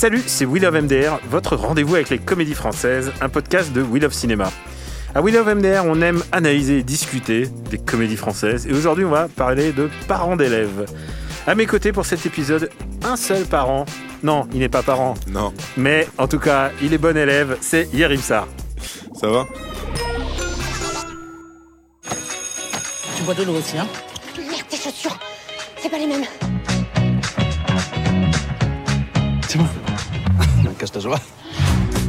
Salut, 0.00 0.22
c'est 0.26 0.46
We 0.46 0.62
Love 0.62 0.80
MDR, 0.84 1.20
votre 1.28 1.56
rendez-vous 1.56 1.94
avec 1.96 2.08
les 2.08 2.18
comédies 2.18 2.54
françaises, 2.54 3.12
un 3.20 3.28
podcast 3.28 3.70
de 3.74 3.82
We 3.82 4.02
Love 4.02 4.14
Cinéma. 4.14 4.50
À 5.14 5.20
We 5.20 5.34
Love 5.34 5.56
MDR, 5.56 5.84
on 5.84 6.00
aime 6.00 6.22
analyser 6.32 6.78
et 6.78 6.82
discuter 6.82 7.48
des 7.68 7.76
comédies 7.76 8.16
françaises. 8.16 8.66
Et 8.66 8.72
aujourd'hui, 8.72 9.04
on 9.04 9.10
va 9.10 9.28
parler 9.28 9.72
de 9.72 9.90
parents 10.08 10.36
d'élèves. 10.36 10.86
À 11.46 11.54
mes 11.54 11.66
côtés 11.66 11.92
pour 11.92 12.06
cet 12.06 12.24
épisode, 12.24 12.70
un 13.04 13.16
seul 13.16 13.44
parent. 13.44 13.84
Non, 14.22 14.48
il 14.54 14.60
n'est 14.60 14.70
pas 14.70 14.82
parent. 14.82 15.16
Non, 15.26 15.52
Mais 15.76 16.08
en 16.16 16.28
tout 16.28 16.38
cas, 16.38 16.70
il 16.80 16.94
est 16.94 16.98
bon 16.98 17.14
élève, 17.14 17.58
c'est 17.60 17.92
Yerim 17.92 18.22
Sar. 18.22 18.48
ça 19.12 19.28
va? 19.28 19.46
Tu 23.18 23.22
bois 23.24 23.34
de 23.34 23.42
l'eau 23.42 23.52
aussi, 23.52 23.76
hein? 23.76 23.86
Merde, 24.38 24.62
tes 24.66 24.78
chaussures 24.78 25.18
C'est 25.76 25.90
pas 25.90 25.98
les 25.98 26.06
mêmes. 26.06 26.24
C'est 29.46 29.58
bon. 29.58 29.66
Cache 30.80 30.92
ta 30.92 31.00
joie. 31.00 31.20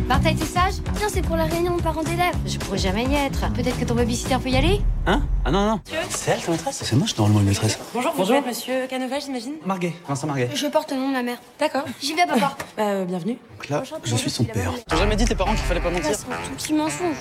Martha, 0.07 0.29
t'es 0.29 0.45
sage? 0.45 0.75
Non, 1.01 1.07
c'est 1.09 1.21
pour 1.21 1.35
la 1.35 1.43
réunion 1.43 1.75
de 1.75 1.81
parents 1.81 2.03
d'élèves. 2.03 2.35
Je 2.45 2.57
pourrais 2.57 2.77
jamais 2.77 3.03
y 3.03 3.15
être. 3.15 3.51
Peut-être 3.51 3.77
que 3.77 3.83
ton 3.83 3.95
babysitter 3.95 4.37
peut 4.41 4.47
y 4.47 4.55
aller? 4.55 4.79
Hein? 5.05 5.23
Ah 5.43 5.51
non, 5.51 5.71
non. 5.71 5.81
C'est 6.09 6.31
elle 6.31 6.41
ta 6.41 6.51
maîtresse? 6.51 6.79
C'est 6.81 6.95
moi, 6.95 7.05
je 7.05 7.11
suis 7.11 7.19
normalement 7.19 7.41
une 7.41 7.47
maîtresse. 7.47 7.77
Bonjour, 7.93 8.13
vous 8.13 8.31
êtes 8.31 8.45
monsieur 8.45 8.87
Canova, 8.87 9.19
j'imagine 9.19 9.55
Marguet, 9.65 9.91
Vincent 10.07 10.25
Marguet. 10.25 10.51
Je 10.55 10.67
porte 10.67 10.91
le 10.91 10.97
nom 10.99 11.09
de 11.09 11.13
ma 11.15 11.21
mère. 11.21 11.37
D'accord. 11.59 11.83
J'y 12.01 12.13
vais, 12.13 12.25
papa. 12.25 12.55
Bah, 12.77 12.83
euh, 12.83 13.03
bienvenue. 13.03 13.37
Donc 13.57 13.67
là, 13.67 13.83
je 14.05 14.15
suis 14.15 14.29
son 14.29 14.45
père. 14.45 14.71
T'as 14.87 14.95
jamais 14.95 15.17
dit 15.17 15.25
tes 15.25 15.35
parents 15.35 15.53
qu'il 15.53 15.65
fallait 15.65 15.81
pas 15.81 15.89
Ça, 15.89 15.95
mentir 15.95 16.15
c'est 16.15 16.31
un 16.31 16.47
tout 16.47 16.55
petit 16.55 16.73
mensonge. 16.73 17.17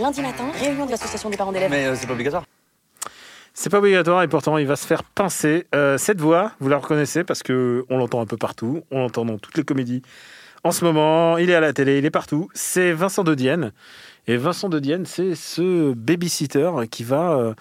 Lundi 0.00 0.22
matin, 0.22 0.44
réunion 0.58 0.86
de 0.86 0.92
l'association 0.92 1.28
des 1.28 1.36
parents 1.36 1.52
d'élèves. 1.52 1.70
Mais 1.70 1.84
euh, 1.84 1.94
c'est 1.94 2.06
pas 2.06 2.14
obligatoire. 2.14 2.44
C'est 3.52 3.68
pas 3.68 3.78
obligatoire 3.78 4.22
et 4.22 4.28
pourtant 4.28 4.56
il 4.56 4.66
va 4.66 4.76
se 4.76 4.86
faire 4.86 5.04
pincer. 5.04 5.66
Euh, 5.74 5.98
cette 5.98 6.22
voix, 6.22 6.52
vous 6.58 6.70
la 6.70 6.78
reconnaissez 6.78 7.22
parce 7.22 7.42
que 7.42 7.84
on 7.90 7.98
l'entend 7.98 8.22
un 8.22 8.26
peu 8.26 8.38
partout, 8.38 8.82
on 8.90 9.00
l'entend 9.00 9.26
dans 9.26 9.36
toutes 9.36 9.58
les 9.58 9.64
comédies. 9.64 10.00
En 10.66 10.72
ce 10.72 10.82
moment, 10.82 11.36
il 11.36 11.50
est 11.50 11.54
à 11.54 11.60
la 11.60 11.74
télé, 11.74 11.98
il 11.98 12.06
est 12.06 12.10
partout. 12.10 12.48
C'est 12.54 12.92
Vincent 12.92 13.22
de 13.22 13.34
Dienne. 13.34 13.72
Et 14.26 14.38
Vincent 14.38 14.70
de 14.70 14.78
Dienne, 14.78 15.04
c'est 15.04 15.34
ce 15.34 15.92
babysitter 15.92 16.70
qui 16.90 17.04
va, 17.04 17.32
euh, 17.32 17.52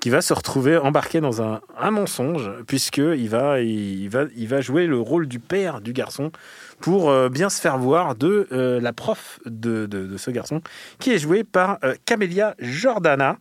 qui 0.00 0.10
va 0.10 0.20
se 0.20 0.34
retrouver 0.34 0.76
embarqué 0.76 1.20
dans 1.20 1.42
un, 1.42 1.60
mensonge, 1.92 2.50
puisqu'il 2.66 3.28
va, 3.28 3.60
il 3.60 4.08
va, 4.08 4.24
il 4.34 4.48
va 4.48 4.60
jouer 4.62 4.88
le 4.88 4.98
rôle 4.98 5.28
du 5.28 5.38
père 5.38 5.80
du 5.80 5.92
garçon 5.92 6.32
pour 6.80 7.08
euh, 7.08 7.28
bien 7.28 7.50
se 7.50 7.60
faire 7.60 7.78
voir 7.78 8.16
de 8.16 8.48
euh, 8.50 8.80
la 8.80 8.92
prof 8.92 9.38
de, 9.46 10.16
ce 10.16 10.32
garçon, 10.32 10.60
qui 10.98 11.12
est 11.12 11.18
jouée 11.18 11.44
par 11.44 11.78
Camélia 12.04 12.56
Jordana. 12.58 13.36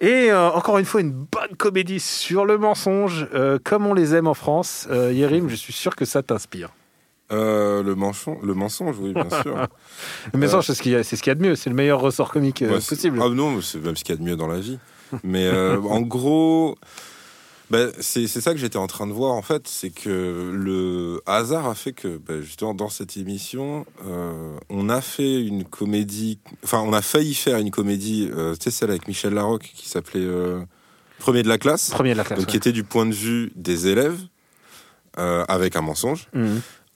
Et 0.00 0.32
encore 0.32 0.78
une 0.78 0.84
fois, 0.84 1.00
une 1.00 1.10
bonne 1.10 1.56
comédie 1.56 1.98
sur 1.98 2.44
le 2.44 2.56
mensonge, 2.56 3.26
comme 3.64 3.84
on 3.84 3.94
les 3.94 4.14
aime 4.14 4.28
en 4.28 4.34
France. 4.34 4.86
Euh, 4.92 5.12
Yérim, 5.12 5.48
je 5.48 5.56
suis 5.56 5.72
sûr 5.72 5.96
que 5.96 6.04
ça 6.04 6.22
t'inspire. 6.22 6.70
Euh, 7.30 7.82
le, 7.82 7.94
mensonge, 7.94 8.38
le 8.42 8.54
mensonge, 8.54 8.96
oui, 9.00 9.12
bien 9.12 9.28
sûr. 9.42 9.66
Le 10.32 10.38
mensonge, 10.38 10.66
c'est 10.66 10.74
ce 10.74 10.82
qu'il 10.82 10.98
y 10.98 11.04
ce 11.04 11.14
qu'il 11.16 11.26
y 11.26 11.30
a 11.30 11.34
de 11.34 11.42
mieux. 11.42 11.56
C'est 11.56 11.68
le 11.68 11.76
meilleur 11.76 12.00
ressort 12.00 12.32
comique 12.32 12.62
euh, 12.62 12.80
c'est- 12.80 12.94
possible. 12.94 13.20
Ah 13.22 13.28
non, 13.28 13.60
c'est 13.60 13.78
même 13.84 13.96
ce 13.96 14.04
qu'il 14.04 14.14
y 14.14 14.18
a 14.18 14.20
de 14.20 14.24
mieux 14.26 14.36
dans 14.36 14.46
la 14.48 14.60
vie. 14.60 14.78
Mais 15.24 15.46
euh, 15.46 15.78
en 15.82 16.00
gros, 16.00 16.76
bah, 17.70 17.88
c'est 18.00 18.26
c'est 18.28 18.40
ça 18.40 18.52
que 18.52 18.58
j'étais 18.58 18.78
en 18.78 18.86
train 18.86 19.06
de 19.06 19.12
voir 19.12 19.32
en 19.34 19.42
fait, 19.42 19.68
c'est 19.68 19.90
que 19.90 20.50
le 20.54 21.20
hasard 21.26 21.66
a 21.68 21.74
fait 21.74 21.92
que 21.92 22.16
bah, 22.16 22.40
justement 22.40 22.72
dans 22.74 22.88
cette 22.88 23.16
émission, 23.18 23.84
euh, 24.06 24.56
on 24.70 24.88
a 24.88 25.02
fait 25.02 25.40
une 25.42 25.64
comédie, 25.64 26.38
enfin 26.64 26.80
on 26.80 26.94
a 26.94 27.02
failli 27.02 27.34
faire 27.34 27.58
une 27.58 27.70
comédie, 27.70 28.30
euh, 28.34 28.54
tu 28.54 28.64
sais 28.64 28.70
celle 28.70 28.88
avec 28.90 29.06
Michel 29.06 29.34
Larocque 29.34 29.70
qui 29.74 29.86
s'appelait 29.88 30.20
euh, 30.24 30.60
Premier 31.18 31.42
de 31.42 31.48
la 31.48 31.58
classe, 31.58 31.90
Premier 31.90 32.12
de 32.12 32.18
la 32.18 32.24
classe. 32.24 32.38
donc 32.38 32.48
qui 32.48 32.56
était 32.56 32.72
du 32.72 32.84
point 32.84 33.04
de 33.04 33.12
vue 33.14 33.52
des 33.54 33.86
élèves 33.88 34.18
euh, 35.18 35.44
avec 35.48 35.76
un 35.76 35.82
mensonge. 35.82 36.28
ouais. 36.34 36.42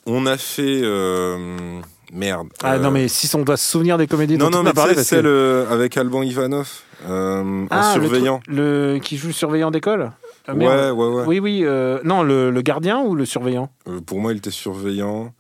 On 0.07 0.27
a 0.27 0.37
fait 0.37 0.81
euh, 0.83 1.81
merde. 2.13 2.49
Ah 2.63 2.75
euh, 2.75 2.79
non, 2.79 2.91
mais 2.91 3.07
si 3.09 3.35
on 3.37 3.43
doit 3.43 3.57
se 3.57 3.71
souvenir 3.71 3.99
des 3.99 4.07
comédies 4.07 4.37
non, 4.37 4.47
dont 4.47 4.51
non, 4.51 4.59
on 4.61 4.63
mais 4.65 4.71
a 4.71 4.75
parlé, 4.75 4.95
c'est 4.95 5.01
que- 5.01 5.07
celle 5.07 5.27
euh, 5.27 5.71
avec 5.71 5.97
Alban 5.97 6.23
Ivanov, 6.23 6.69
euh, 7.09 7.67
Ah, 7.71 7.95
le 7.97 8.03
surveillant. 8.03 8.41
le, 8.49 8.99
qui 9.03 9.17
joue 9.17 9.31
surveillant 9.33 9.71
d'école 9.71 10.11
Ah, 10.49 10.55
ouais, 10.55 10.91
ouais, 10.91 11.07
ouais. 11.07 11.25
Oui, 11.27 11.39
oui. 11.39 11.61
euh, 11.65 12.01
non, 12.05 12.23
le, 12.25 12.51
le 12.51 12.63
gardien 12.63 13.01
ou 13.01 13.15
le 13.15 13.25
surveillant 13.27 13.71
Euh, 13.89 14.01
pour 14.01 14.19
moi, 14.21 14.33
il 14.33 14.39
était 14.39 14.51
surveillant. 14.51 15.33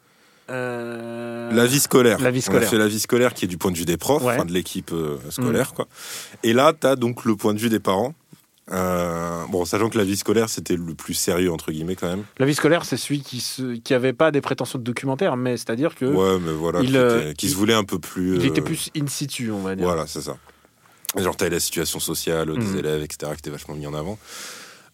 Euh, 0.50 1.50
La 1.52 1.66
vie 1.66 1.80
scolaire. 1.80 2.18
La 2.20 2.30
vie 2.30 2.38
On 2.40 2.42
scolaire. 2.42 2.68
a 2.68 2.70
fait 2.70 2.78
la 2.78 2.88
vie 2.88 3.00
scolaire 3.00 3.34
qui 3.34 3.44
est 3.46 3.48
du 3.48 3.58
point 3.58 3.70
de 3.70 3.76
vue 3.78 3.84
des 3.84 3.96
profs, 3.96 4.22
Ouais. 4.22 4.34
enfin, 4.34 4.44
de 4.44 4.52
l'équipe 4.52 4.92
euh, 4.92 5.16
scolaire. 5.30 5.72
Quoi. 5.72 5.86
Et 6.42 6.52
là, 6.52 6.72
tu 6.78 6.86
as 6.86 6.94
donc 6.96 7.24
le 7.24 7.36
point 7.36 7.54
de 7.54 7.58
vue 7.58 7.68
des 7.70 7.80
parents. 7.80 8.14
Euh, 8.70 9.44
bon, 9.48 9.64
sachant 9.64 9.88
que 9.90 9.98
la 9.98 10.04
vie 10.04 10.16
scolaire, 10.16 10.48
c'était 10.48 10.76
le 10.76 10.94
plus 10.94 11.14
sérieux, 11.14 11.50
entre 11.52 11.72
guillemets, 11.72 11.96
quand 11.96 12.08
même. 12.08 12.24
La 12.38 12.46
vie 12.46 12.54
scolaire, 12.54 12.84
c'est 12.84 12.96
celui 12.96 13.20
qui 13.20 13.44
qui 13.82 13.92
avait 13.94 14.12
pas 14.12 14.30
des 14.30 14.40
prétentions 14.40 14.78
de 14.78 14.84
documentaire, 14.84 15.36
mais 15.36 15.56
c'est-à-dire 15.56 15.94
que 15.96 16.04
Ouais, 16.04 16.38
mais 16.40 16.52
voilà, 16.52 16.80
il, 16.80 16.90
qui, 16.90 16.96
euh, 16.96 17.20
était- 17.22 17.34
qui 17.34 17.46
il- 17.46 17.50
se 17.50 17.56
voulait 17.56 17.74
un 17.74 17.84
peu 17.84 17.98
plus. 17.98 18.36
il 18.36 18.46
était 18.46 18.60
euh, 18.60 18.64
plus 18.64 18.90
in 18.96 19.06
situ, 19.08 19.50
on 19.50 19.62
va 19.62 19.74
dire. 19.74 19.84
Voilà, 19.84 20.06
c'est 20.06 20.22
ça. 20.22 20.36
Genre, 21.18 21.36
t'avais 21.36 21.50
la 21.50 21.60
situation 21.60 21.98
sociale 22.00 22.56
des 22.56 22.66
Mhm. 22.66 22.78
élèves, 22.78 23.02
etc., 23.02 23.32
qui 23.32 23.40
était 23.40 23.50
vachement 23.50 23.74
mis 23.74 23.86
en 23.86 23.94
avant. 23.94 24.18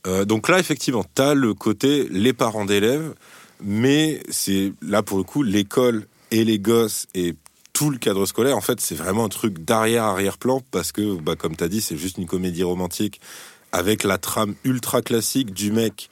Euh, 0.06 0.24
donc 0.24 0.48
là, 0.48 0.58
effectivement, 0.58 1.04
t'as 1.14 1.34
le 1.34 1.52
côté 1.54 2.08
les 2.10 2.32
parents 2.32 2.64
d'élèves, 2.64 3.14
mais 3.62 4.20
c'est 4.30 4.72
là, 4.80 5.02
pour 5.02 5.18
le 5.18 5.24
coup, 5.24 5.42
l'école 5.42 6.06
et 6.30 6.44
les 6.44 6.58
gosses 6.58 7.06
et 7.14 7.34
tout 7.72 7.90
le 7.90 7.98
cadre 7.98 8.24
scolaire, 8.26 8.56
en 8.56 8.60
fait, 8.60 8.80
c'est 8.80 8.94
vraiment 8.96 9.26
un 9.26 9.28
truc 9.28 9.58
d'arrière-arrière-plan, 9.64 10.62
parce 10.72 10.90
que, 10.90 11.20
bah, 11.20 11.36
comme 11.36 11.54
t'as 11.54 11.68
dit, 11.68 11.80
c'est 11.80 11.96
juste 11.96 12.18
une 12.18 12.26
comédie 12.26 12.64
romantique 12.64 13.20
avec 13.72 14.04
la 14.04 14.18
trame 14.18 14.54
ultra 14.64 15.02
classique 15.02 15.52
du 15.52 15.72
mec 15.72 16.08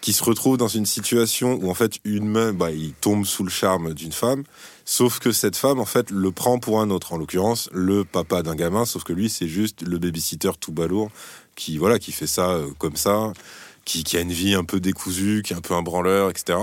qui 0.00 0.12
se 0.12 0.22
retrouve 0.22 0.56
dans 0.56 0.68
une 0.68 0.86
situation 0.86 1.58
où 1.60 1.68
en 1.70 1.74
fait 1.74 1.98
une 2.04 2.28
meuf, 2.28 2.54
bah, 2.54 2.70
il 2.70 2.92
tombe 2.92 3.24
sous 3.24 3.42
le 3.42 3.50
charme 3.50 3.94
d'une 3.94 4.12
femme, 4.12 4.44
sauf 4.84 5.18
que 5.18 5.32
cette 5.32 5.56
femme 5.56 5.80
en 5.80 5.84
fait 5.84 6.10
le 6.10 6.30
prend 6.30 6.58
pour 6.60 6.80
un 6.80 6.90
autre, 6.90 7.12
en 7.12 7.16
l'occurrence 7.16 7.68
le 7.72 8.04
papa 8.04 8.42
d'un 8.42 8.54
gamin, 8.54 8.84
sauf 8.84 9.02
que 9.02 9.12
lui 9.12 9.28
c'est 9.28 9.48
juste 9.48 9.82
le 9.82 9.98
babysitter 9.98 10.52
tout 10.60 10.70
balourd 10.72 11.10
qui 11.56 11.78
voilà 11.78 11.98
qui 11.98 12.12
fait 12.12 12.28
ça 12.28 12.50
euh, 12.50 12.68
comme 12.78 12.94
ça, 12.96 13.32
qui, 13.84 14.04
qui 14.04 14.16
a 14.16 14.20
une 14.20 14.30
vie 14.32 14.54
un 14.54 14.62
peu 14.64 14.78
décousue, 14.78 15.42
qui 15.44 15.52
est 15.52 15.56
un 15.56 15.60
peu 15.60 15.74
un 15.74 15.82
branleur, 15.82 16.30
etc. 16.30 16.58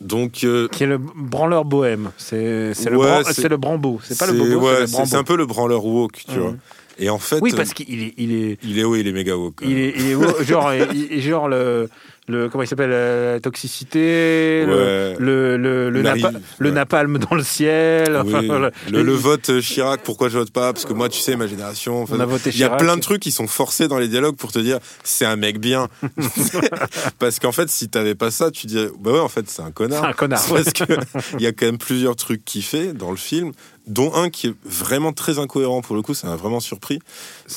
Donc 0.00 0.44
euh, 0.44 0.68
Qui 0.68 0.84
est 0.84 0.86
le 0.86 0.98
branleur 0.98 1.64
bohème. 1.64 2.12
C'est 2.16 2.72
c'est 2.74 2.88
le, 2.90 2.96
Ouais, 2.96 3.22
bran- 3.22 3.32
le 3.48 3.56
brambo. 3.56 4.00
C'est 4.02 4.16
pas 4.18 4.26
le 4.26 4.32
bobo, 4.32 4.66
ouais, 4.66 4.86
c'est 4.86 5.14
un 5.14 5.24
peu 5.24 5.36
le 5.36 5.44
branleur 5.46 5.84
woke, 5.84 6.24
tu 6.26 6.36
Mhm. 6.36 6.40
vois. 6.40 6.54
Et 7.02 7.08
en 7.10 7.18
fait, 7.18 7.38
Oui, 7.40 7.52
euh, 7.52 7.56
parce 7.56 7.72
qu'il 7.72 8.02
est, 8.02 8.14
il 8.18 8.32
est, 8.32 8.58
il 8.62 8.78
est 8.78 8.84
haut, 8.84 8.94
il 8.94 9.08
est 9.08 9.12
méga 9.12 9.36
woke. 9.36 9.60
il 9.62 9.78
est, 9.78 9.94
il 9.96 10.06
est 10.10 10.14
haut, 10.14 10.42
genre, 10.44 10.70
il- 10.92 11.20
genre 11.22 11.48
le, 11.48 11.88
le, 12.28 12.48
comment 12.48 12.62
il 12.62 12.66
s'appelle, 12.68 12.90
la 12.90 13.40
toxicité, 13.40 14.64
le- 14.64 14.70
Ouais. 14.74 15.16
le, 15.18 15.56
le, 15.56 15.90
le, 15.90 16.02
Naïf, 16.02 16.22
napa- 16.24 16.38
le 16.58 16.68
ouais. 16.68 16.74
napalm 16.74 17.18
dans 17.18 17.34
le 17.34 17.42
ciel. 17.42 18.16
enfin, 18.16 18.40
Oui, 18.40 18.46
voilà. 18.46 18.70
le, 18.90 19.12
vote 19.12 19.50
euh, 19.50 19.60
Chirac, 19.60 20.02
pourquoi 20.04 20.28
je 20.28 20.38
vote 20.38 20.52
pas? 20.52 20.72
Parce 20.72 20.84
que 20.84 20.92
moi, 20.92 21.08
tu 21.08 21.18
sais, 21.18 21.34
ma 21.36 21.46
génération. 21.48 22.02
enfin, 22.02 22.14
On 22.16 22.20
a 22.20 22.26
voté 22.26 22.50
Il 22.50 22.58
y 22.58 22.64
a 22.64 22.70
plein 22.70 22.96
de 22.96 23.00
trucs 23.00 23.20
qui 23.20 23.32
sont 23.32 23.48
forcés 23.48 23.88
dans 23.88 23.98
les 23.98 24.06
dialogues 24.08 24.36
pour 24.36 24.52
te 24.52 24.58
dire 24.60 24.78
c'est 25.02 25.24
un 25.24 25.36
mec 25.36 25.58
bien. 25.58 25.88
Parce 27.18 27.38
qu'en 27.38 27.52
fait, 27.52 27.68
si 27.68 27.88
t'avais 27.88 28.14
pas 28.14 28.30
ça, 28.30 28.50
tu 28.50 28.66
dirais 28.66 28.88
bah 29.00 29.12
ouais, 29.12 29.18
en 29.20 29.28
fait, 29.28 29.48
c'est 29.48 29.62
un 29.62 29.70
connard. 29.70 30.02
C'est 30.02 30.08
un 30.08 30.12
connard. 30.12 30.44
Parce 30.48 30.72
que 30.72 30.84
il 31.38 31.42
y 31.42 31.46
a 31.46 31.52
quand 31.52 31.66
même 31.66 31.78
plusieurs 31.78 32.16
trucs 32.16 32.44
qu'il 32.44 32.62
fait 32.62 32.92
dans 32.92 33.10
le 33.10 33.16
film, 33.16 33.52
dont 33.86 34.14
un 34.14 34.30
qui 34.30 34.48
est 34.48 34.54
vraiment 34.64 35.12
très 35.12 35.38
incohérent 35.38 35.80
pour 35.82 35.96
le 35.96 36.02
coup, 36.02 36.14
ça 36.14 36.28
m'a 36.28 36.36
vraiment 36.36 36.60
surpris. 36.60 37.00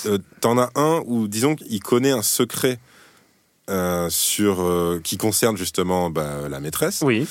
Euh, 0.07 0.17
T'en 0.41 0.57
as 0.57 0.69
un 0.75 1.01
où, 1.05 1.27
disons 1.27 1.55
qu'il 1.55 1.81
connaît 1.81 2.11
un 2.11 2.21
secret 2.21 2.79
euh, 3.69 4.09
sur 4.09 4.61
euh, 4.61 4.99
qui 5.03 5.17
concerne 5.17 5.55
justement 5.57 6.09
bah, 6.09 6.49
la 6.49 6.59
maîtresse 6.59 7.01
Oui. 7.03 7.25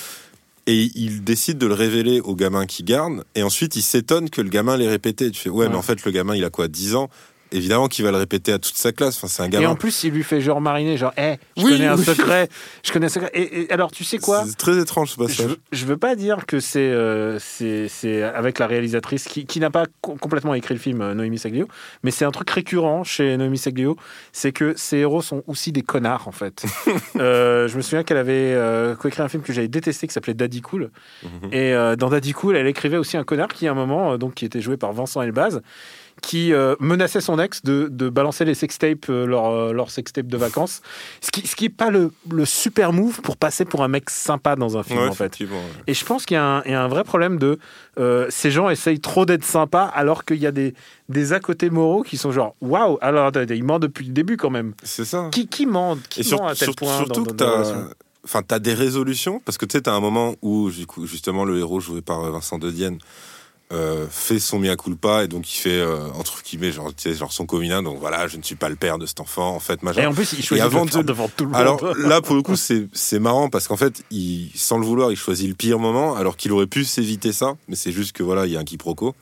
et 0.67 0.91
il 0.95 1.23
décide 1.25 1.59
de 1.59 1.67
le 1.67 1.75
révéler 1.75 2.21
au 2.21 2.35
gamin 2.35 2.67
qui 2.67 2.83
garde 2.85 3.25
et 3.35 3.43
ensuite 3.43 3.77
il 3.77 3.83
s'étonne 3.83 4.31
que 4.31 4.41
le 4.41 4.49
gamin 4.49 4.77
l'ait 4.77 4.89
répété 4.89 5.31
tu 5.31 5.41
fais 5.43 5.51
ouais, 5.51 5.65
Ouais. 5.67 5.69
mais 5.71 5.77
en 5.77 5.83
fait 5.83 6.05
le 6.05 6.11
gamin 6.11 6.35
il 6.35 6.45
a 6.45 6.51
quoi 6.51 6.69
10 6.69 6.95
ans? 6.95 7.11
Évidemment 7.53 7.89
qu'il 7.89 8.05
va 8.05 8.11
le 8.11 8.17
répéter 8.17 8.53
à 8.53 8.59
toute 8.59 8.77
sa 8.77 8.93
classe. 8.93 9.17
Enfin, 9.17 9.29
c'est 9.29 9.43
un 9.43 9.47
Et 9.47 9.51
gamin. 9.51 9.69
en 9.69 9.75
plus, 9.77 10.05
il 10.05 10.13
lui 10.13 10.23
fait 10.25 10.41
genre 10.41 10.61
mariner, 10.61 10.97
genre, 10.97 11.13
hé, 11.17 11.37
je 11.57 11.63
Oui, 11.65 11.73
connais 11.73 11.87
un 11.87 11.97
oui. 11.97 12.05
secret, 12.05 12.49
je 12.85 12.93
connais 12.93 13.07
un 13.07 13.09
secret. 13.11 13.31
Et, 13.35 13.63
et 13.63 13.73
alors, 13.73 13.91
tu 13.93 14.05
sais 14.05 14.19
quoi 14.19 14.45
C'est 14.47 14.57
très 14.57 14.79
étrange 14.79 15.11
ce 15.11 15.15
je, 15.15 15.27
passage. 15.27 15.47
veux- 15.47 15.59
je 15.73 15.87
veux 15.87 15.97
pas 15.97 16.17
dire 16.17 16.47
que 16.47 16.61
c'est 16.61 16.81
euh, 16.81 17.39
c'est 17.39 18.23
avec 18.23 18.59
la 18.59 18.67
réalisatrice 18.67 19.25
qui, 19.25 19.47
qui 19.47 19.61
n'a 19.61 19.71
pas 19.71 19.87
co- 20.01 20.15
complètement 20.17 20.55
écrit 20.55 20.75
le 20.75 20.81
film, 20.81 21.01
euh, 21.01 21.15
Noémie 21.15 21.39
Saglio, 21.39 21.69
mais 22.03 22.11
c'est 22.11 22.25
un 22.25 22.31
truc 22.31 22.51
récurrent 22.51 23.05
chez 23.05 23.37
Noémie 23.37 23.59
Saglio, 23.59 23.97
c'est 24.33 24.53
que 24.53 24.75
ses 24.77 24.99
héros 24.99 25.23
sont 25.23 25.43
aussi 25.47 25.73
des 25.73 25.83
connards 25.83 26.29
en 26.29 26.33
fait. 26.33 26.65
Euh, 27.17 27.69
je 27.69 27.77
me 27.77 27.83
souviens 27.83 28.03
qu'elle 28.05 28.17
avait 28.17 28.33
euh, 28.55 28.95
coécrit 28.97 29.23
un 29.23 29.29
film 29.29 29.43
que 29.43 29.53
j'avais 29.53 29.69
détesté 29.69 30.07
qui 30.07 30.15
s'appelait 30.15 30.35
Daddy 30.35 30.61
Cool, 30.63 30.91
Mhm. 31.23 31.53
et 31.53 31.73
euh, 31.75 31.95
dans 31.97 32.09
Daddy 32.09 32.33
Cool, 32.33 32.57
elle 32.57 32.67
écrivait 32.67 32.97
aussi 32.97 33.17
un 33.17 33.25
connard 33.25 33.49
qui 33.49 33.67
à 33.69 33.73
un 33.73 33.75
moment, 33.75 34.17
donc 34.19 34.35
qui 34.35 34.45
était 34.45 34.61
joué 34.61 34.77
par 34.77 34.93
Vincent 34.93 35.21
Elbaz, 35.23 35.61
qui 36.23 36.53
euh, 36.53 36.77
menaçait 36.81 37.21
son 37.21 37.39
ex 37.39 37.63
de, 37.65 37.89
de 37.91 38.09
balancer 38.09 38.45
les 38.45 38.55
sextapes, 38.55 39.11
euh, 39.11 39.27
leur, 39.27 39.47
euh, 39.51 39.73
leur 39.73 39.91
sextape 39.91 40.29
de 40.29 40.37
vacances. 40.37 40.81
Ce 41.21 41.31
qui, 41.31 41.47
ce 41.47 41.55
qui 41.57 41.69
pas 41.69 41.91
le, 41.91 42.13
le 42.31 42.45
super 42.47 42.93
move 42.93 43.21
pour 43.21 43.37
passer 43.37 43.65
pour 43.65 43.83
un 43.83 43.89
mec 43.89 44.09
sympa 44.09 44.55
dans 44.57 44.79
un 44.79 44.83
film, 44.85 45.01
Ouais, 45.01 45.09
en 45.09 45.13
fait. 45.13 45.39
ouais. 45.41 45.47
Et 45.89 45.95
je 45.95 46.05
pense 46.05 46.25
qu'il 46.25 46.37
y, 46.37 46.39
a 46.39 46.45
un- 46.45 46.63
il 46.65 46.71
y 46.71 46.75
a 46.75 46.83
un 46.83 46.89
vrai 46.89 47.03
problème 47.05 47.39
de 47.39 47.59
euh, 47.99 48.27
ces 48.31 48.51
gens 48.51 48.71
essayent 48.71 49.01
trop 49.01 49.27
d'être 49.27 49.45
sympas 49.45 49.85
alors 49.85 50.25
qu'il 50.25 50.37
y 50.39 50.47
a 50.47 50.53
des, 50.53 50.75
des 51.09 51.33
à 51.33 51.41
côté 51.41 51.69
moraux 51.71 52.03
qui 52.03 52.17
sont 52.17 52.31
genre 52.33 52.55
waouh 52.61 52.97
alors 53.03 53.31
il 53.51 53.65
ment 53.65 53.79
depuis 53.81 54.07
le 54.07 54.13
début 54.13 54.37
quand 54.37 54.49
même 54.51 54.73
C'est 54.85 55.05
ça. 55.05 55.29
qui, 55.33 55.47
qui 55.49 55.67
ment 55.67 55.99
qui 56.09 56.21
Et 56.21 56.23
sur- 56.23 56.39
ment 56.41 56.47
à 56.47 56.55
tel 56.55 56.69
sur- 56.69 56.77
point 56.77 56.97
surtout 56.99 57.25
dans, 57.25 57.31
que 57.33 57.37
dans- 57.37 57.53
relation 57.53 57.89
enfin, 58.25 58.43
t'as 58.47 58.61
des 58.61 58.73
résolutions 58.75 59.43
parce 59.45 59.59
que 59.59 59.67
tu 59.67 59.77
sais, 59.77 59.83
t'as 59.83 59.93
un 59.93 60.01
moment 60.01 60.37
où 60.41 60.71
du 60.71 60.87
coup, 60.87 61.05
justement 61.07 61.45
le 61.45 61.59
héros 61.59 61.81
joué 61.81 62.01
par 62.01 62.23
Vincent 62.31 62.59
De 62.59 62.71
Dienne 62.71 62.99
euh, 63.73 64.07
fait 64.11 64.39
son 64.39 64.59
mea 64.59 64.77
culpa 64.77 65.25
et 65.25 65.29
donc 65.29 65.53
il 65.53 65.57
fait 65.59 65.71
euh, 65.81 66.09
entre 66.15 66.43
guillemets 66.43 66.73
genre, 66.73 66.95
tu 66.95 67.03
sais, 67.11 67.15
genre 67.15 67.33
son 67.33 67.47
communard 67.47 67.83
donc 67.83 67.99
voilà 67.99 68.29
je 68.29 68.37
ne 68.37 68.43
suis 68.43 68.55
pas 68.55 68.69
le 68.69 68.77
père 68.77 68.99
de 68.99 69.07
cet 69.07 69.19
enfant 69.21 69.55
en 69.55 69.61
fait 69.61 69.83
machin. 69.83 70.03
et 70.03 70.07
en 70.07 70.13
plus 70.15 70.33
il 70.35 70.45
choisit 70.45 70.65
avant 70.65 70.85
de 70.85 70.87
le 70.87 70.93
faire 70.93 71.03
de- 71.03 71.07
devant 71.09 71.29
tout 71.29 71.47
le 71.47 71.55
Alors 71.55 71.83
monde 71.83 71.97
là, 72.07 72.21
pour 72.21 72.35
le 72.37 72.43
coup, 72.43 72.57
c'est 72.57 72.87
c'est 72.93 73.19
marrant 73.19 73.49
parce 73.51 73.69
qu'en 73.69 73.77
fait, 73.79 74.05
il, 74.11 74.51
sans 74.55 74.79
le 74.79 74.85
vouloir, 74.85 75.11
il 75.11 75.17
choisit 75.17 75.49
le 75.49 75.55
pire 75.55 75.79
moment, 75.79 76.15
alors 76.17 76.37
qu'il 76.37 76.53
aurait 76.53 76.67
pu 76.67 76.85
s'éviter 76.85 77.33
ça. 77.33 77.55
Mais 77.69 77.77
c'est 77.77 77.93
juste 77.93 78.13
que 78.13 78.23
voilà, 78.23 78.47
il 78.47 78.53
y 78.53 78.57
a 78.57 78.61
un 78.61 78.65
quiproquo. 78.65 79.15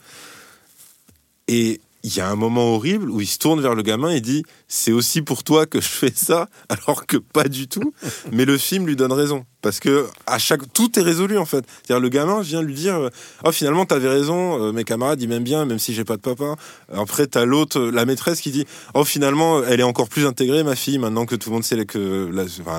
Et 1.48 1.80
il 2.02 2.16
y 2.16 2.20
a 2.20 2.28
un 2.28 2.36
moment 2.36 2.74
horrible 2.74 3.10
où 3.10 3.20
il 3.20 3.26
se 3.26 3.38
tourne 3.38 3.60
vers 3.60 3.74
le 3.74 3.82
gamin 3.82 4.10
et 4.10 4.20
dit 4.20 4.42
C'est 4.68 4.92
aussi 4.92 5.22
pour 5.22 5.44
toi 5.44 5.66
que 5.66 5.80
je 5.80 5.88
fais 5.88 6.12
ça, 6.14 6.48
alors 6.68 7.06
que 7.06 7.16
pas 7.16 7.48
du 7.48 7.68
tout. 7.68 7.92
Mais 8.32 8.44
le 8.44 8.56
film 8.58 8.86
lui 8.86 8.96
donne 8.96 9.12
raison. 9.12 9.44
Parce 9.62 9.78
que 9.78 10.06
à 10.26 10.38
chaque 10.38 10.72
tout 10.72 10.98
est 10.98 11.02
résolu 11.02 11.36
en 11.36 11.44
fait. 11.44 11.64
C'est-à-dire 11.82 12.00
le 12.00 12.08
gamin 12.08 12.40
vient 12.40 12.62
lui 12.62 12.72
dire 12.72 12.94
euh, 12.96 13.10
Oh 13.44 13.52
finalement 13.52 13.84
t'avais 13.84 14.08
raison, 14.08 14.62
euh, 14.62 14.72
mes 14.72 14.84
camarades 14.84 15.20
ils 15.20 15.28
m'aiment 15.28 15.44
bien 15.44 15.66
même 15.66 15.78
si 15.78 15.92
j'ai 15.92 16.04
pas 16.04 16.16
de 16.16 16.22
papa. 16.22 16.56
Après 16.94 17.26
t'as 17.26 17.44
l'autre, 17.44 17.78
euh, 17.78 17.90
la 17.90 18.06
maîtresse 18.06 18.40
qui 18.40 18.50
dit 18.50 18.64
Oh 18.94 19.04
finalement 19.04 19.62
elle 19.62 19.80
est 19.80 19.84
encore 19.84 20.08
plus 20.08 20.24
intégrée 20.24 20.62
ma 20.62 20.76
fille 20.76 20.98
maintenant 20.98 21.26
que 21.26 21.36
tout 21.36 21.50
le 21.50 21.54
monde 21.54 21.64
sait 21.64 21.84
que 21.84 22.30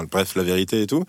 bref 0.09 0.35
la 0.35 0.44
vérité 0.44 0.81
et 0.81 0.88
tout. 0.88 1.03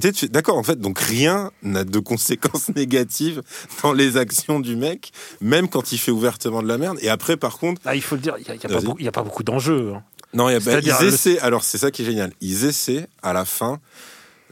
Tu- 0.00 0.28
d'accord 0.28 0.56
en 0.58 0.62
fait 0.62 0.80
donc 0.80 0.98
rien 0.98 1.50
n'a 1.62 1.84
de 1.84 1.98
conséquences 1.98 2.68
négatives 2.76 3.42
dans 3.82 3.92
les 3.92 4.16
actions 4.16 4.60
du 4.60 4.76
mec, 4.76 5.12
même 5.40 5.68
quand 5.68 5.92
il 5.92 5.98
fait 5.98 6.10
ouvertement 6.10 6.62
de 6.62 6.68
la 6.68 6.78
merde. 6.78 6.98
Et 7.02 7.08
après 7.08 7.36
par 7.36 7.58
contre 7.58 7.80
Ah, 7.84 7.94
il 7.94 8.02
faut 8.02 8.14
le 8.16 8.20
dire 8.20 8.34
il 8.38 8.44
n'y 8.44 8.50
a, 8.50 8.54
il 8.54 8.62
y 8.62 8.66
a 8.66 8.68
pas 8.68 8.80
beaucoup- 8.80 8.98
il 8.98 9.04
y 9.04 9.08
a 9.08 9.12
pas 9.12 9.22
beaucoup 9.22 9.42
d'enjeux 9.42 9.92
hein. 9.94 10.02
non, 10.34 10.48
il 10.48 10.52
y 10.52 10.56
a- 10.56 10.60
bah, 10.60 10.78
ils 10.80 10.86
le- 11.06 11.08
essaient. 11.12 11.38
Alors 11.40 11.64
c'est 11.64 11.78
ça 11.78 11.90
qui 11.90 12.02
est 12.02 12.04
génial. 12.04 12.32
Ils 12.40 12.64
essaient 12.64 13.06
à 13.22 13.32
la 13.32 13.44
fin 13.44 13.80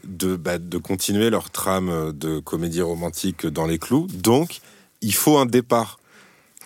de 0.03 0.35
bah, 0.35 0.57
de 0.57 0.77
continuer 0.77 1.29
leur 1.29 1.49
trame 1.49 2.11
de 2.13 2.39
comédie 2.39 2.81
romantique 2.81 3.45
dans 3.47 3.65
les 3.65 3.79
clous. 3.79 4.07
Donc 4.13 4.59
il 5.01 5.13
faut 5.13 5.37
un 5.37 5.45
départ. 5.45 5.99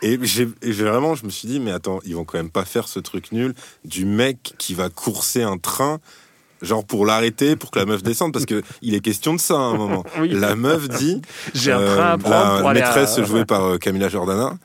Et 0.02 0.18
j'ai 0.24 0.46
vraiment, 0.62 1.16
je 1.16 1.26
me 1.26 1.30
suis 1.30 1.48
dit, 1.50 1.60
mais 1.60 1.72
attends, 1.72 2.00
ils 2.06 2.16
vont 2.16 2.24
quand 2.24 2.38
même 2.38 2.50
pas 2.52 2.64
faire 2.64 2.88
ce 2.88 3.00
truc 3.02 3.34
nul 3.34 3.54
du 3.84 4.06
mec 4.06 4.54
qui 4.58 4.74
va 4.74 4.90
courser 4.90 5.44
un 5.44 5.58
train. 5.58 6.00
Genre 6.62 6.84
pour 6.86 7.06
l'arrêter, 7.06 7.56
pour 7.56 7.72
que 7.72 7.80
la 7.80 7.86
meuf 7.86 8.04
descende, 8.04 8.34
parce 8.34 8.46
que 8.46 8.62
il 8.82 8.94
est 8.96 9.00
question 9.00 9.34
de 9.34 9.40
ça 9.40 9.54
à 9.56 9.58
un 9.58 9.76
moment. 9.78 10.04
Oui. 10.20 10.30
La 10.30 10.56
meuf 10.56 10.90
dit, 10.90 11.22
j'ai 11.54 11.72
un 11.72 11.80
euh, 11.80 11.96
train 11.96 12.10
à 12.12 12.18
prendre 12.18 12.54
la 12.54 12.60
pour 12.60 12.70
aller 12.70 12.82
à- 12.82 12.86
maîtresse 12.88 13.22
jouée 13.26 13.46
par 13.46 13.64
euh, 13.64 13.78
Camilla 13.78 14.10
Jordana, 14.10 14.58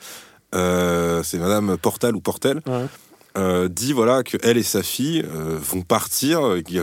euh, 0.54 1.22
c'est 1.22 1.38
Madame 1.38 1.76
Portal 1.78 2.14
ou 2.16 2.20
Portel, 2.20 2.60
Ouais. 2.66 2.86
euh, 3.36 3.68
dit 3.68 3.92
voilà 3.92 4.22
que 4.22 4.36
elle 4.42 4.56
et 4.56 4.62
sa 4.62 4.82
fille 4.82 5.24
euh, 5.24 5.58
vont 5.60 5.82
partir, 5.82 6.40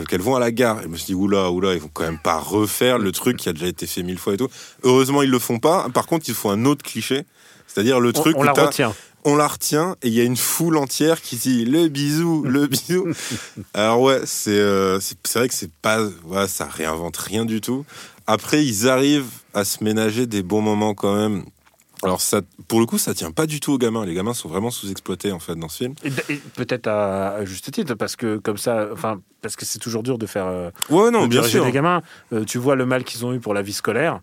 qu'elles 0.08 0.20
vont 0.20 0.36
à 0.36 0.40
la 0.40 0.50
gare. 0.50 0.80
Et 0.80 0.84
je 0.84 0.88
me 0.88 0.96
suis 0.96 1.06
dit 1.06 1.14
oula 1.14 1.50
oula, 1.50 1.74
ils 1.74 1.80
vont 1.80 1.90
quand 1.92 2.04
même 2.04 2.18
pas 2.18 2.38
refaire 2.38 2.98
le 2.98 3.12
truc 3.12 3.36
qui 3.38 3.48
a 3.48 3.52
déjà 3.52 3.66
été 3.66 3.86
fait 3.86 4.02
mille 4.02 4.18
fois 4.18 4.34
et 4.34 4.36
tout. 4.36 4.48
Heureusement 4.82 5.22
ils 5.22 5.30
le 5.30 5.38
font 5.38 5.58
pas. 5.58 5.88
Par 5.92 6.06
contre 6.06 6.24
il 6.28 6.34
faut 6.34 6.50
un 6.50 6.64
autre 6.66 6.82
cliché, 6.84 7.24
c'est-à-dire 7.66 8.00
le 8.00 8.10
on, 8.10 8.12
truc 8.12 8.36
on 8.36 8.40
où 8.40 8.44
la 8.44 8.52
retient 8.52 8.94
on 9.24 9.36
la 9.36 9.46
retient 9.46 9.96
et 10.02 10.08
il 10.08 10.14
y 10.14 10.20
a 10.20 10.24
une 10.24 10.36
foule 10.36 10.76
entière 10.76 11.20
qui 11.22 11.36
dit 11.36 11.64
le 11.64 11.88
bisou, 11.88 12.42
le 12.44 12.66
bisou. 12.68 13.08
Alors 13.74 14.00
ouais, 14.00 14.20
c'est 14.24 14.50
euh, 14.58 14.98
c'est 15.00 15.16
c'est 15.24 15.38
vrai 15.38 15.48
que 15.48 15.54
c'est 15.54 15.70
pas 15.70 16.02
ouais, 16.24 16.48
ça 16.48 16.66
réinvente 16.66 17.16
rien 17.16 17.44
du 17.44 17.60
tout. 17.60 17.84
Après 18.26 18.64
ils 18.64 18.88
arrivent 18.88 19.30
à 19.54 19.64
se 19.64 19.82
ménager 19.84 20.26
des 20.26 20.42
bons 20.42 20.60
moments 20.62 20.94
quand 20.94 21.14
même. 21.14 21.44
Alors 22.04 22.20
ça 22.20 22.40
pour 22.66 22.80
le 22.80 22.86
coup 22.86 22.98
ça 22.98 23.14
tient 23.14 23.30
pas 23.30 23.46
du 23.46 23.60
tout 23.60 23.72
aux 23.72 23.78
gamins. 23.78 24.04
Les 24.04 24.14
gamins 24.14 24.34
sont 24.34 24.48
vraiment 24.48 24.70
sous-exploités 24.70 25.30
en 25.32 25.38
fait 25.38 25.54
dans 25.54 25.68
ce 25.68 25.78
film. 25.78 25.94
et, 26.02 26.10
d- 26.10 26.22
et 26.28 26.36
peut-être 26.56 26.88
à, 26.88 27.28
à 27.34 27.44
juste 27.44 27.70
titre 27.70 27.94
parce 27.94 28.16
que 28.16 28.38
comme 28.38 28.58
ça 28.58 28.88
enfin 28.92 29.20
parce 29.42 29.56
que 29.56 29.64
c'est 29.66 29.78
toujours 29.80 30.02
dur 30.02 30.16
de 30.18 30.26
faire 30.26 30.46
euh, 30.46 30.70
Ouais 30.88 31.10
non 31.10 31.22
de 31.24 31.26
bien 31.26 31.42
sûr. 31.42 31.64
des 31.64 31.72
gamins 31.72 32.00
Euh, 32.32 32.44
tu 32.44 32.58
vois 32.58 32.76
le 32.76 32.86
mal 32.86 33.04
qu'ils 33.04 33.26
ont 33.26 33.34
eu 33.34 33.40
pour 33.40 33.52
la 33.54 33.62
vie 33.62 33.72
scolaire 33.74 34.20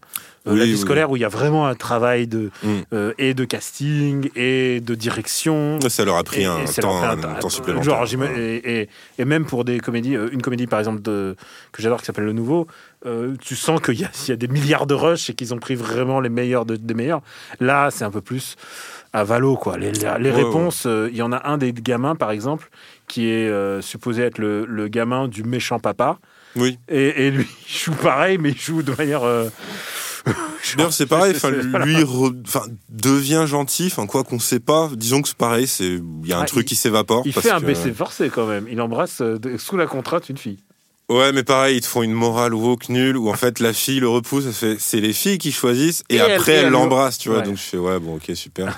Euh, 0.48 0.54
Oui, 0.54 0.60
la 0.60 0.66
vie 0.66 0.72
oui, 0.72 0.78
scolaire 0.78 1.12
où 1.12 1.18
il 1.18 1.20
y 1.20 1.26
a 1.26 1.30
vraiment 1.30 1.68
un 1.68 1.76
travail 1.76 2.26
de 2.26 2.50
Mm. 2.64 2.68
euh, 2.94 3.14
et 3.18 3.34
de 3.34 3.44
casting 3.46 4.30
et 4.36 4.80
de 4.80 4.96
direction 4.96 5.78
Ça 5.90 6.06
leur 6.06 6.16
a 6.16 6.24
pris 6.24 6.42
Et- 6.44 6.46
un, 6.46 6.60
et 6.64 6.66
temps, 6.82 7.02
leur 7.02 7.20
fait 7.20 7.26
un 7.26 7.30
un- 7.32 7.40
temps 7.40 7.50
supplémentaire. 7.50 8.06
Genre, 8.06 8.24
et, 8.38 9.26
même 9.26 9.46
pour 9.46 9.66
des 9.66 9.80
comédies, 9.82 10.16
une 10.32 10.42
comédie 10.42 10.66
par 10.68 10.80
exemple 10.80 11.02
de, 11.02 11.36
que 11.74 11.82
j'adore 11.82 12.00
qui 12.00 12.06
s'appelle 12.06 12.24
Le 12.26 12.34
Nouveau, 12.34 12.68
tu 13.42 13.56
sens 13.58 13.82
qu'il 13.82 14.00
y, 14.00 14.06
a- 14.06 14.12
il 14.26 14.30
y 14.30 14.32
a 14.32 14.38
des 14.38 14.48
milliards 14.48 14.88
de 14.88 14.94
rushs 14.94 15.30
et 15.30 15.34
qu'ils 15.34 15.54
ont 15.54 15.60
pris 15.60 15.76
vraiment 15.76 16.22
les 16.22 16.30
meilleurs 16.30 16.66
de- 16.66 16.78
des 16.78 16.94
meilleurs. 16.94 17.22
Là, 17.60 17.92
c'est 17.92 18.06
un 18.06 18.12
peu 18.12 18.22
plus 18.22 18.56
à 19.14 19.24
valo, 19.24 19.56
quoi. 19.56 19.78
Les, 19.78 19.92
les- 19.92 20.00
les 20.20 20.30
Ouais, 20.32 20.44
réponses, 20.44 20.86
euh, 20.86 21.10
il 21.12 21.18
y 21.18 21.22
en 21.22 21.32
a 21.32 21.48
un 21.50 21.58
des 21.58 21.74
gamins 21.74 22.16
par 22.16 22.32
exemple 22.32 22.70
qui 23.08 23.28
est 23.30 23.48
euh, 23.50 23.82
supposé 23.82 24.22
être 24.24 24.38
le, 24.38 24.66
le 24.66 24.88
gamin 24.88 25.28
du 25.28 25.44
méchant 25.44 25.80
papa. 25.80 26.20
Oui. 26.56 26.78
Et, 26.90 27.28
et 27.28 27.32
lui, 27.32 27.46
il 27.68 27.74
joue 27.78 27.94
pareil, 27.94 28.38
mais 28.38 28.50
il 28.52 28.58
joue 28.60 28.82
de 28.84 28.94
manière. 28.94 29.24
euh, 29.24 29.50
D'ailleurs, 30.76 30.94
c'est 30.94 31.06
pareil. 31.08 31.34
Enfin, 31.36 31.50
lui, 31.86 31.96
re- 32.04 32.36
enfin, 32.46 32.64
devient 32.90 33.46
gentil. 33.48 33.88
Enfin, 33.88 34.06
quoi 34.06 34.24
qu'on 34.24 34.40
sait 34.40 34.60
pas. 34.60 34.90
Disons 34.96 35.22
que 35.22 35.28
c'est 35.30 35.38
pareil. 35.38 35.68
C'est, 35.68 35.94
il 36.24 36.28
y 36.28 36.34
a 36.34 36.40
un 36.40 36.44
Ah, 36.44 36.46
truc 36.46 36.64
il- 36.66 36.70
qui 36.70 36.76
s'évapore. 36.76 37.24
Il 37.26 37.34
parce 37.34 37.46
fait 37.48 37.52
un 37.52 37.60
que- 37.62 37.66
baiser 37.66 37.92
forcé 37.94 38.30
quand 38.30 38.46
même. 38.46 38.68
Il 38.70 38.82
embrasse 38.82 39.22
sous 39.58 39.78
la 39.78 39.88
contrainte 39.88 40.30
une 40.30 40.38
fille. 40.38 40.60
Ouais, 41.10 41.32
mais 41.32 41.44
pareil, 41.44 41.78
ils 41.78 41.82
te 41.82 41.88
font 41.88 42.04
une 42.04 42.14
morale 42.14 42.54
woke 42.54 42.90
nulle 42.90 43.18
où 43.18 43.30
en 43.30 43.34
fait 43.34 43.60
la 43.60 43.74
fille 43.74 44.00
le 44.00 44.08
repousse. 44.08 44.46
C'est 44.78 45.02
les 45.02 45.14
filles 45.14 45.40
qui 45.40 45.52
choisissent 45.52 46.04
et, 46.10 46.20
après 46.20 46.54
elle 46.54 46.70
l'embrasse, 46.70 47.18
tu 47.18 47.30
vois. 47.30 47.40
Ouais. 47.40 47.46
Donc 47.46 47.58
je 47.58 47.64
fais 47.64 47.78
ouais, 47.78 48.00
bon, 48.00 48.16
ok, 48.18 48.32
super. 48.36 48.78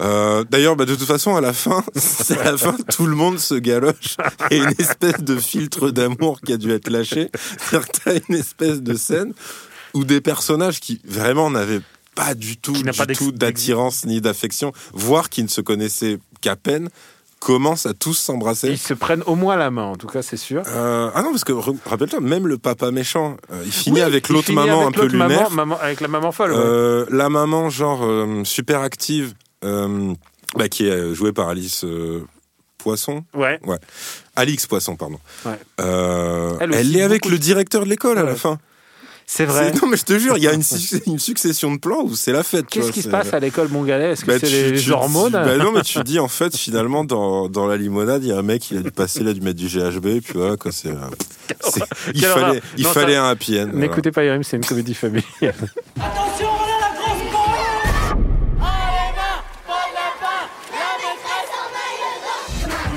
Euh, 0.00 0.44
D'ailleurs, 0.50 0.76
bah, 0.76 0.86
de 0.86 0.94
toute 0.94 1.06
façon, 1.06 1.36
à 1.36 1.40
la 1.40 1.52
fin, 1.52 1.84
à 2.40 2.52
la 2.52 2.56
fin, 2.56 2.76
tout 2.90 3.06
le 3.06 3.14
monde 3.14 3.38
se 3.38 3.54
galoche 3.54 4.16
et 4.50 4.56
une 4.56 4.74
espèce 4.78 5.20
de 5.20 5.36
filtre 5.36 5.90
d'amour 5.90 6.40
qui 6.40 6.52
a 6.52 6.56
dû 6.56 6.72
être 6.72 6.90
lâché. 6.90 7.30
C'est-à-dire 7.58 8.22
une 8.28 8.34
espèce 8.34 8.80
de 8.80 8.94
scène 8.94 9.32
où 9.94 10.04
des 10.04 10.20
personnages 10.20 10.80
qui 10.80 11.00
vraiment 11.04 11.50
n'avaient 11.50 11.82
pas 12.14 12.34
du 12.34 12.56
tout, 12.56 12.72
du 12.72 12.84
pas 12.90 13.06
tout 13.06 13.30
d'attirance 13.30 14.04
ni 14.04 14.20
d'affection, 14.20 14.72
voire 14.92 15.28
qui 15.28 15.42
ne 15.42 15.48
se 15.48 15.60
connaissaient 15.60 16.18
qu'à 16.40 16.56
peine, 16.56 16.88
commencent 17.40 17.86
à 17.86 17.94
tous 17.94 18.14
s'embrasser. 18.14 18.68
Ils 18.68 18.78
se 18.78 18.94
prennent 18.94 19.22
au 19.26 19.34
moins 19.34 19.56
la 19.56 19.70
main, 19.70 19.84
en 19.84 19.96
tout 19.96 20.06
cas, 20.06 20.22
c'est 20.22 20.36
sûr. 20.36 20.62
Euh, 20.68 21.10
ah 21.14 21.22
non, 21.22 21.30
parce 21.30 21.42
que 21.44 21.52
rappelle-toi, 21.88 22.20
même 22.20 22.46
le 22.46 22.58
papa 22.58 22.90
méchant, 22.92 23.36
euh, 23.52 23.62
il 23.64 23.72
finit 23.72 23.96
Oui, 23.96 24.02
avec 24.02 24.28
l'autre 24.28 24.52
maman 24.52 24.82
avec 24.86 24.88
un 24.88 25.00
peu 25.00 25.08
maman- 25.08 25.28
lunaire. 25.34 25.50
maman- 25.50 25.78
avec 25.80 26.00
la 26.00 26.08
maman 26.08 26.30
folle. 26.32 26.52
ouais. 26.52 26.58
Euh, 26.60 27.06
la 27.10 27.28
maman, 27.30 27.70
genre, 27.70 28.06
super 28.44 28.80
active, 28.82 29.32
bah, 29.62 30.68
qui 30.70 30.86
est 30.86 31.14
jouée 31.14 31.32
par 31.32 31.48
Alice 31.48 31.84
Poisson. 32.78 33.24
Ouais. 33.34 33.58
Alix 34.36 34.66
Poisson, 34.66 34.96
pardon. 34.96 35.18
Ouais. 35.46 35.58
Elle 36.60 36.74
elle 36.74 36.96
est 36.96 37.02
avec 37.02 37.26
le 37.26 37.38
directeur 37.38 37.84
de 37.84 37.88
l'école 37.90 38.18
à 38.18 38.22
la 38.22 38.32
Ouais. 38.32 38.36
fin. 38.36 38.58
C'est 39.32 39.44
vrai. 39.44 39.70
Non, 39.80 39.86
mais 39.88 39.96
je 39.96 40.02
te 40.04 40.18
jure, 40.18 40.36
il 40.38 40.42
y 40.42 40.48
a 40.48 40.52
une, 40.52 40.62
suc- 40.64 41.06
une 41.06 41.20
succession 41.20 41.72
de 41.72 41.78
plans 41.78 42.00
où 42.02 42.16
c'est 42.16 42.32
la 42.32 42.42
fête. 42.42 42.66
Qu'est-ce 42.66 42.90
qui 42.90 43.00
se 43.02 43.08
passe 43.08 43.32
à 43.32 43.38
l'école 43.38 43.68
Montgalais 43.68 44.10
Est-ce 44.10 44.22
que 44.24 44.32
Bah, 44.32 44.38
c'est 44.40 44.48
les, 44.72 44.90
hormones? 44.90 45.26
dis- 45.28 45.32
bah 45.38 45.56
non, 45.56 45.70
mais 45.70 45.82
tu 45.82 46.00
dis 46.04 46.18
en 46.18 46.26
fait, 46.26 46.56
finalement, 46.56 47.04
dans, 47.04 47.48
dans 47.48 47.68
la 47.68 47.76
limonade, 47.76 48.24
il 48.24 48.30
y 48.30 48.32
a 48.32 48.38
un 48.38 48.42
mec, 48.42 48.68
il 48.72 48.78
a 48.78 48.82
dû 48.82 48.90
passer, 48.90 49.20
il 49.20 49.28
a 49.28 49.32
dû 49.32 49.40
mettre 49.40 49.58
du 49.60 49.68
GHB, 49.68 50.06
et 50.06 50.20
puis 50.20 50.32
voilà, 50.34 50.56
quoi, 50.56 50.72
c'est. 50.72 50.88
euh, 50.88 50.94
il 52.12 52.24
fallait, 52.24 52.60
il 52.76 52.82
Non, 52.84 52.90
fallait 52.90 53.14
ça- 53.14 53.24
un 53.26 53.30
happy 53.30 53.56
end. 53.60 53.66
voilà. 53.70 53.78
N'écoutez 53.78 54.10
pas 54.10 54.24
Yerim, 54.24 54.42
c'est 54.42 54.56
une 54.56 54.64
comédie 54.64 54.94
familiale. 54.94 55.22
Attention, 55.40 56.48
voilà 56.58 56.74
la 56.80 56.90
grosse 56.98 57.22
bombe 57.32 58.20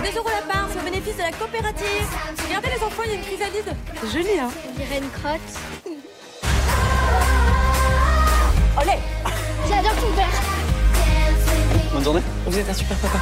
Des 0.03 0.17
euros 0.17 0.29
la 0.29 0.51
part, 0.53 0.67
c'est 0.73 0.79
au 0.79 0.83
bénéfice 0.83 1.15
de 1.15 1.21
la 1.21 1.31
coopérative. 1.31 2.07
Regardez 2.47 2.67
les 2.75 2.83
enfants, 2.83 3.03
il 3.05 3.11
y 3.11 3.13
a 3.13 3.17
une 3.17 3.21
chrysalide. 3.21 3.75
C'est 4.01 4.11
joli, 4.11 4.39
hein 4.39 4.49
On 4.67 4.77
dirait 4.79 4.97
une 4.97 5.09
crotte. 5.11 5.82
Olé 8.81 8.93
J'adore 9.67 9.95
ton 9.95 10.11
père 10.15 10.41
Bonne 11.93 12.03
journée. 12.03 12.21
Vous 12.47 12.57
êtes 12.57 12.67
un 12.67 12.73
super 12.73 12.97
papa. 12.97 13.19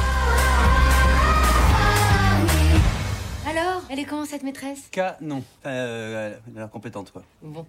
Alors, 3.46 3.82
elle 3.90 3.98
est 3.98 4.04
comment 4.04 4.24
cette 4.24 4.44
maîtresse? 4.44 4.88
Canon. 4.90 5.44
Euh, 5.66 6.34
elle 6.48 6.56
a 6.56 6.60
l'air 6.60 6.70
compétente, 6.70 7.12
quoi. 7.12 7.22
Bon. 7.42 7.66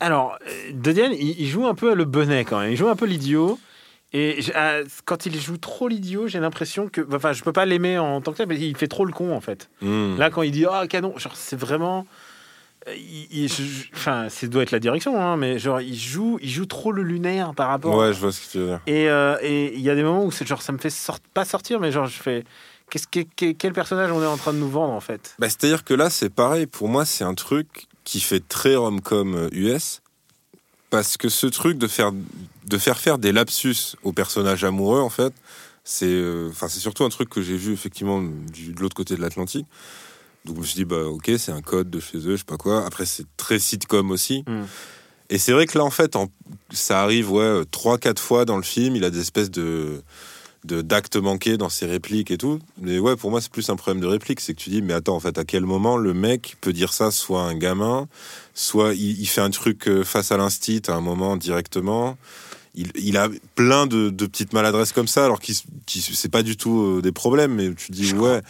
Alors, 0.00 0.38
euh, 0.48 0.72
Dodiane, 0.72 1.12
il 1.12 1.46
joue 1.46 1.66
un 1.66 1.74
peu 1.74 1.94
le 1.94 2.06
bonnet 2.06 2.46
quand 2.46 2.60
même. 2.60 2.70
Il 2.70 2.76
joue 2.76 2.88
un 2.88 2.96
peu 2.96 3.04
l'idiot. 3.04 3.58
Et 4.14 4.40
euh, 4.56 4.84
quand 5.04 5.26
il 5.26 5.38
joue 5.38 5.58
trop 5.58 5.88
l'idiot, 5.88 6.28
j'ai 6.28 6.40
l'impression 6.40 6.88
que. 6.88 7.06
Enfin, 7.14 7.34
je 7.34 7.42
peux 7.42 7.52
pas 7.52 7.66
l'aimer 7.66 7.98
en 7.98 8.22
tant 8.22 8.32
que 8.32 8.38
tel, 8.38 8.48
mais 8.48 8.58
il 8.58 8.76
fait 8.76 8.88
trop 8.88 9.04
le 9.04 9.12
con 9.12 9.34
en 9.34 9.40
fait. 9.42 9.68
Hmm. 9.82 10.16
Là, 10.16 10.30
quand 10.30 10.42
il 10.42 10.52
dit 10.52 10.64
Ah, 10.64 10.82
oh, 10.84 10.86
canon, 10.86 11.16
genre, 11.18 11.36
c'est 11.36 11.56
vraiment 11.58 12.06
euh, 12.88 12.94
il- 12.96 13.28
il- 13.30 13.48
je- 13.48 13.62
je- 13.62 13.84
Enfin, 13.94 14.28
ça 14.28 14.46
doit 14.46 14.62
être 14.62 14.70
la 14.72 14.80
direction, 14.80 15.20
hein, 15.20 15.36
mais 15.36 15.58
genre, 15.58 15.80
il 15.80 15.96
joue, 15.98 16.38
il 16.42 16.48
joue 16.50 16.66
trop 16.66 16.92
le 16.92 17.02
lunaire 17.02 17.54
par 17.54 17.68
rapport. 17.68 17.96
Ouais, 17.96 18.12
je 18.12 18.18
vois 18.20 18.32
ce 18.32 18.40
que 18.46 18.50
tu 18.52 18.58
veux 18.58 18.66
dire. 18.66 18.80
Et 18.86 19.08
euh, 19.08 19.36
et 19.42 19.74
il 19.74 19.80
y 19.80 19.90
a 19.90 19.94
des 19.94 20.02
moments 20.02 20.24
où 20.24 20.30
c'est 20.30 20.46
genre, 20.46 20.62
ça 20.62 20.72
me 20.72 20.78
fait 20.78 20.90
sort- 20.90 21.18
pas 21.34 21.44
sortir, 21.44 21.78
mais 21.80 21.92
genre, 21.92 22.06
je 22.06 22.20
fais. 22.20 22.44
Qu'est-ce 22.90 23.06
que, 23.06 23.20
que- 23.36 23.52
quel 23.52 23.72
personnage 23.72 24.10
on 24.10 24.22
est 24.22 24.26
en 24.26 24.36
train 24.36 24.52
de 24.52 24.58
nous 24.58 24.68
vendre 24.68 24.92
en 24.92 25.00
fait? 25.00 25.34
Bah, 25.38 25.48
C'est-à-dire 25.48 25.82
que 25.84 25.94
là, 25.94 26.10
c'est 26.10 26.28
pareil. 26.28 26.66
Pour 26.66 26.88
moi, 26.88 27.04
c'est 27.06 27.24
un 27.24 27.34
truc 27.34 27.86
qui 28.04 28.20
fait 28.20 28.46
très 28.46 28.74
rom-com 28.76 29.34
euh, 29.34 29.48
US. 29.52 30.00
Parce 30.90 31.16
que 31.16 31.30
ce 31.30 31.46
truc 31.46 31.78
de 31.78 31.86
faire, 31.86 32.12
de 32.66 32.78
faire 32.78 32.98
faire 32.98 33.16
des 33.16 33.32
lapsus 33.32 33.96
aux 34.02 34.12
personnages 34.12 34.62
amoureux, 34.64 35.00
en 35.00 35.08
fait, 35.08 35.32
c'est 35.84 36.04
euh, 36.06 36.48
enfin 36.50 36.68
c'est 36.68 36.80
surtout 36.80 37.04
un 37.04 37.08
truc 37.08 37.30
que 37.30 37.40
j'ai 37.40 37.56
vu 37.56 37.72
effectivement 37.72 38.20
du, 38.22 38.72
de 38.72 38.80
l'autre 38.80 38.94
côté 38.94 39.16
de 39.16 39.22
l'Atlantique. 39.22 39.66
Donc 40.44 40.56
je 40.56 40.60
me 40.60 40.66
suis 40.66 40.74
dit, 40.76 40.84
bah 40.84 41.04
ok, 41.04 41.30
c'est 41.38 41.52
un 41.52 41.62
code 41.62 41.88
de 41.90 42.00
chez 42.00 42.18
eux, 42.18 42.32
je 42.32 42.36
sais 42.38 42.44
pas 42.44 42.56
quoi. 42.56 42.84
Après, 42.84 43.06
c'est 43.06 43.26
très 43.36 43.58
sitcom 43.58 44.10
aussi. 44.10 44.44
Mm. 44.48 44.62
Et 45.30 45.38
c'est 45.38 45.52
vrai 45.52 45.66
que 45.66 45.78
là, 45.78 45.84
en 45.84 45.90
fait, 45.90 46.16
en- 46.16 46.28
ça 46.72 47.00
arrive 47.02 47.30
ouais, 47.32 47.62
trois, 47.70 47.96
quatre 47.96 48.20
fois 48.20 48.44
dans 48.44 48.56
le 48.56 48.62
film. 48.62 48.96
Il 48.96 49.04
a 49.04 49.10
des 49.10 49.20
espèces 49.20 49.50
de 49.50 50.02
d'actes 50.64 51.16
manqués 51.16 51.56
dans 51.56 51.68
ses 51.68 51.86
répliques 51.86 52.30
et 52.30 52.38
tout. 52.38 52.60
Mais 52.80 53.00
ouais, 53.00 53.16
pour 53.16 53.30
moi, 53.32 53.40
c'est 53.40 53.50
plus 53.50 53.68
un 53.68 53.74
problème 53.74 54.00
de 54.00 54.06
réplique. 54.06 54.38
C'est 54.40 54.54
que 54.54 54.60
tu 54.60 54.70
dis, 54.70 54.80
mais 54.80 54.92
attends, 54.92 55.16
en 55.16 55.20
fait, 55.20 55.36
à 55.36 55.44
quel 55.44 55.64
moment 55.64 55.96
le 55.96 56.14
mec 56.14 56.56
peut 56.60 56.72
dire 56.72 56.92
ça 56.92 57.10
Soit 57.10 57.42
un 57.42 57.56
gamin, 57.56 58.06
soit 58.54 58.94
il, 58.94 59.20
il 59.20 59.26
fait 59.26 59.40
un 59.40 59.50
truc 59.50 59.88
euh, 59.88 60.04
face 60.04 60.30
à 60.30 60.36
l'instit 60.36 60.80
à 60.86 60.92
un 60.92 61.00
moment 61.00 61.36
directement. 61.36 62.16
Il, 62.76 62.92
il 62.94 63.16
a 63.16 63.28
plein 63.56 63.86
de, 63.88 64.08
de 64.10 64.26
petites 64.26 64.52
maladresses 64.52 64.92
comme 64.92 65.08
ça, 65.08 65.24
alors 65.24 65.40
qu'il 65.40 65.56
qui 65.84 66.00
c'est 66.00 66.30
pas 66.30 66.44
du 66.44 66.56
tout 66.56 66.80
euh, 66.98 67.02
des 67.02 67.12
problèmes, 67.12 67.54
mais 67.54 67.74
tu 67.74 67.90
dis, 67.90 68.14
ouais. 68.14 68.40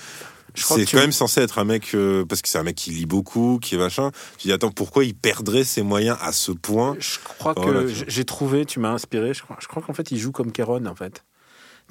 C'est 0.55 0.85
quand 0.91 0.99
même 0.99 1.13
censé 1.13 1.41
être 1.41 1.59
un 1.59 1.65
mec, 1.65 1.95
euh, 1.95 2.25
parce 2.25 2.43
que 2.43 2.49
c'est 2.49 2.59
un 2.59 2.63
mec 2.63 2.77
qui 2.77 2.91
lit 2.91 3.07
beaucoup, 3.07 3.59
qui 3.61 3.75
est 3.75 3.79
machin. 3.79 4.11
Tu 4.39 4.49
dis, 4.49 4.53
attends, 4.53 4.71
pourquoi 4.71 5.05
il 5.05 5.15
perdrait 5.15 5.65
ses 5.65 5.83
moyens 5.83 6.17
à 6.21 6.33
ce 6.33 6.53
point 6.53 6.97
Je 6.99 7.19
crois 7.25 7.55
que 7.55 7.61
vois. 7.61 8.05
j'ai 8.07 8.25
trouvé, 8.25 8.65
tu 8.67 8.79
m'as 8.81 8.91
inspiré, 8.91 9.33
je 9.35 9.43
crois, 9.43 9.57
je 9.61 9.67
crois 9.69 9.83
qu'en 9.83 9.93
fait, 9.95 10.11
il 10.11 10.19
joue 10.19 10.33
comme 10.33 10.53
Kéron 10.53 10.85
en 10.87 10.95
fait. 10.95 11.25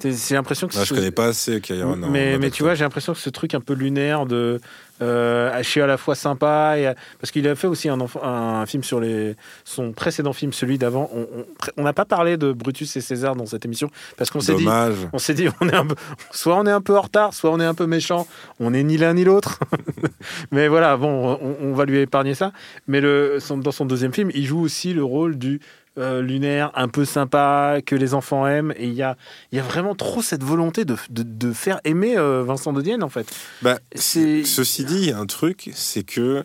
J'ai 0.02 0.34
l'impression 0.34 0.66
que 0.66 0.74
Ah, 0.76 0.84
Je 0.84 0.94
connais 0.94 1.10
pas 1.12 1.26
assez 1.26 1.60
Kyron. 1.60 1.96
non, 1.96 2.08
mais, 2.08 2.36
mais 2.38 2.50
tu 2.50 2.62
vois, 2.64 2.74
j'ai 2.74 2.82
l'impression 2.82 3.12
que 3.12 3.20
ce 3.20 3.30
truc 3.30 3.54
un 3.54 3.60
peu 3.60 3.74
lunaire 3.74 4.26
de. 4.26 4.60
Euh, 5.00 5.41
je 5.62 5.68
suis 5.68 5.80
à 5.80 5.86
la 5.86 5.96
fois 5.96 6.14
sympa. 6.14 6.78
Et, 6.78 6.92
parce 7.20 7.30
qu'il 7.30 7.46
a 7.48 7.54
fait 7.54 7.66
aussi 7.66 7.88
un, 7.88 8.00
enfant- 8.00 8.22
un 8.22 8.66
film 8.66 8.82
sur 8.84 9.00
les, 9.00 9.36
son 9.64 9.92
précédent 9.92 10.32
film, 10.32 10.52
celui 10.52 10.78
d'avant. 10.78 11.10
On 11.76 11.82
n'a 11.82 11.92
pas 11.92 12.04
parlé 12.04 12.36
de 12.36 12.52
Brutus 12.52 12.96
et 12.96 13.00
César 13.00 13.36
dans 13.36 13.46
cette 13.46 13.64
émission 13.64 13.90
parce 14.16 14.30
qu'on 14.30 14.40
s'est 14.40 14.54
dit. 14.54 14.64
Dommage. 14.64 14.94
On 15.12 15.18
s'est 15.18 15.34
dit, 15.34 15.48
on 15.60 15.68
est 15.68 15.74
un 15.74 15.86
peu, 15.86 15.94
soit 16.30 16.56
on 16.58 16.66
est 16.66 16.70
un 16.72 16.80
peu 16.80 16.96
en 16.96 17.02
retard, 17.02 17.34
soit 17.34 17.50
on 17.50 17.60
est 17.60 17.64
un 17.64 17.74
peu 17.74 17.86
méchant. 17.86 18.26
On 18.60 18.70
n'est 18.70 18.82
ni 18.82 18.96
l'un 18.96 19.14
ni 19.14 19.24
l'autre. 19.24 19.58
Mais 20.50 20.68
voilà, 20.68 20.96
bon, 20.96 21.38
on, 21.40 21.56
on 21.60 21.72
va 21.74 21.84
lui 21.84 21.98
épargner 21.98 22.34
ça. 22.34 22.52
Mais 22.86 23.00
le, 23.00 23.38
son- 23.40 23.58
dans 23.58 23.72
son 23.72 23.84
deuxième 23.86 24.12
film, 24.12 24.30
il 24.34 24.44
joue 24.46 24.60
aussi 24.60 24.92
le 24.94 25.04
rôle 25.04 25.36
du 25.38 25.60
euh, 25.98 26.22
lunaire, 26.22 26.70
un 26.74 26.88
peu 26.88 27.04
sympa, 27.04 27.78
que 27.84 27.94
les 27.94 28.14
enfants 28.14 28.46
aiment. 28.46 28.72
Et 28.76 28.86
il 28.86 28.94
y 28.94 29.02
a, 29.02 29.16
y 29.52 29.58
a 29.58 29.62
vraiment 29.62 29.94
trop 29.94 30.22
cette 30.22 30.42
volonté 30.42 30.84
de, 30.84 30.96
de, 31.10 31.22
de 31.22 31.52
faire 31.52 31.80
aimer 31.84 32.16
euh, 32.16 32.42
Vincent 32.44 32.72
de 32.72 32.80
Dienne, 32.82 33.02
en 33.02 33.08
fait. 33.08 33.30
Bah, 33.62 33.78
Ceci 33.94 34.84
dit, 34.84 34.94
il 35.02 35.08
y 35.08 35.12
a 35.12 35.18
un 35.18 35.26
truc, 35.26 35.70
c'est 35.74 36.02
que, 36.02 36.42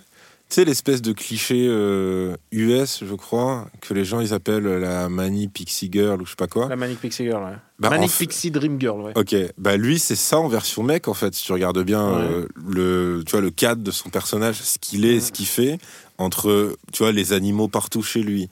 tu 0.50 0.56
sais, 0.56 0.66
l'espèce 0.66 1.02
de 1.02 1.12
cliché 1.12 1.66
euh, 1.70 2.36
US, 2.52 3.04
je 3.06 3.16
crois, 3.16 3.68
que 3.82 3.94
les 3.94 4.06
gens 4.06 4.20
ils 4.22 4.34
appellent 4.34 4.66
la 4.68 5.10
Mani 5.10 5.48
Pixie 5.50 5.90
Girl 5.92 6.22
ou 6.22 6.26
je 6.26 6.32
sais 6.32 6.36
pas 6.38 6.48
quoi. 6.48 6.70
La 6.70 6.76
Manic 6.78 7.00
Pixie 7.00 7.26
Girl, 7.26 7.44
ouais. 7.44 7.58
Bah, 7.80 7.90
Manic 7.90 8.10
f- 8.12 8.18
Pixie 8.20 8.50
Dream 8.52 8.80
Girl, 8.80 9.02
ouais. 9.02 9.12
Ok, 9.16 9.36
bah 9.58 9.76
lui 9.78 10.00
c'est 10.00 10.16
ça 10.16 10.40
en 10.40 10.48
version 10.48 10.84
mec 10.84 11.08
en 11.10 11.14
fait. 11.14 11.34
Si 11.36 11.44
tu 11.44 11.52
regardes 11.52 11.84
bien 11.84 12.08
Ouais. 12.10 12.22
euh, 12.24 12.48
le, 12.66 13.24
tu 13.26 13.32
vois 13.32 13.42
le 13.42 13.52
cadre 13.52 13.84
de 13.84 13.92
son 13.92 14.10
personnage, 14.10 14.56
ce 14.62 14.78
qu'il 14.80 15.06
est, 15.06 15.20
ce 15.20 15.32
qu'il 15.34 15.46
fait, 15.48 15.78
entre 16.18 16.76
tu 16.94 17.04
vois 17.04 17.12
les 17.12 17.34
animaux 17.34 17.68
partout 17.68 18.02
chez 18.02 18.22
lui, 18.24 18.50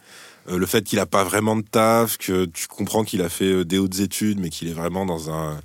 euh, 0.50 0.58
le 0.58 0.66
fait 0.66 0.84
qu'il 0.84 1.00
a 1.00 1.06
pas 1.06 1.24
vraiment 1.24 1.56
de 1.56 1.62
taf, 1.64 2.18
que 2.18 2.46
tu 2.46 2.68
comprends 2.68 3.04
qu'il 3.04 3.22
a 3.22 3.30
fait 3.30 3.46
euh, 3.52 3.66
des 3.66 3.78
hautes 3.78 4.00
études, 4.00 4.40
mais 4.40 4.50
qu'il 4.50 4.68
est 4.70 4.74
vraiment 4.74 5.06
dans 5.06 5.30
un 5.32 5.60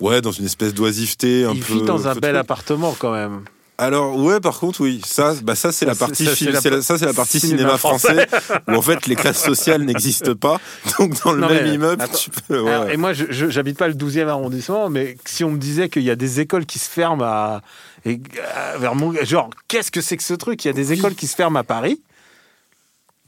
ouais 0.00 0.20
dans 0.20 0.32
une 0.32 0.44
espèce 0.46 0.74
d'oisiveté 0.74 1.44
un 1.44 1.52
Il 1.52 1.60
peu. 1.60 1.74
vit 1.74 1.82
dans 1.82 2.08
un 2.08 2.14
bel 2.14 2.32
truc. 2.32 2.36
appartement, 2.36 2.94
quand 2.98 3.12
même. 3.12 3.42
Alors 3.78 4.14
ouais, 4.18 4.40
par 4.40 4.58
contre 4.58 4.82
oui, 4.82 5.00
ça, 5.06 5.32
bah 5.42 5.54
ça 5.54 5.72
c'est 5.72 5.86
la 5.86 5.94
partie, 5.94 6.26
ça, 6.26 6.30
la 6.50 6.60
c'est 6.60 6.68
la- 6.68 6.76
pa- 6.76 6.82
ça 6.82 6.98
c'est 6.98 7.06
la 7.06 7.14
partie 7.14 7.40
cinéma 7.40 7.58
cinéma, 7.60 7.78
français. 7.78 8.26
français, 8.26 8.62
où 8.68 8.74
en 8.74 8.82
fait 8.82 9.06
les 9.06 9.16
classes 9.16 9.42
sociales 9.42 9.82
n'existent 9.84 10.34
pas. 10.34 10.60
Donc 10.98 11.18
dans 11.24 11.32
le 11.32 11.40
Non, 11.40 11.48
même 11.48 11.64
mais, 11.64 11.74
immeuble, 11.76 12.02
attends. 12.02 12.18
tu 12.18 12.28
peux. 12.28 12.60
ouais. 12.60 12.70
Alors, 12.70 12.90
et 12.90 12.98
moi, 12.98 13.14
je 13.14 13.48
j'habite 13.48 13.78
pas 13.78 13.88
le 13.88 13.94
12e 13.94 14.28
arrondissement, 14.28 14.90
mais 14.90 15.16
si 15.24 15.44
on 15.44 15.50
me 15.52 15.56
disait 15.56 15.88
qu'il 15.88 16.02
y 16.02 16.10
a 16.10 16.16
des 16.16 16.40
écoles 16.40 16.66
qui 16.66 16.78
se 16.78 16.90
ferment 16.90 17.24
à, 17.24 17.62
et, 18.04 18.20
à- 18.54 18.76
vers 18.76 18.94
mon, 18.94 19.14
genre, 19.24 19.48
qu'est-ce 19.66 19.90
que 19.90 20.02
c'est 20.02 20.18
que 20.18 20.24
ce 20.24 20.34
truc? 20.34 20.62
Il 20.66 20.68
y 20.68 20.70
a 20.70 20.74
des 20.74 20.92
écoles 20.92 21.14
qui 21.14 21.26
se 21.26 21.34
ferment 21.34 21.58
à 21.60 21.64
Paris. 21.64 22.02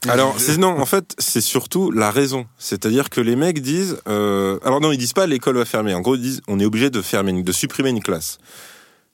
Alors 0.08 0.40
c'est 0.40 0.58
non, 0.58 0.80
en 0.80 0.86
fait 0.86 1.14
c'est 1.18 1.40
surtout 1.40 1.90
la 1.92 2.10
raison. 2.10 2.46
C'est-à-dire 2.58 3.08
que 3.08 3.20
les 3.20 3.36
mecs 3.36 3.60
disent, 3.60 3.98
euh, 4.08 4.58
alors 4.64 4.80
non 4.80 4.90
ils 4.90 4.98
disent 4.98 5.12
pas 5.12 5.26
l'école 5.26 5.56
va 5.56 5.64
fermer. 5.64 5.94
En 5.94 6.00
gros 6.00 6.16
ils 6.16 6.22
disent 6.22 6.40
on 6.48 6.58
est 6.58 6.64
obligé 6.64 6.90
de 6.90 7.00
fermer, 7.00 7.40
de 7.42 7.52
supprimer 7.52 7.90
une 7.90 8.02
classe. 8.02 8.38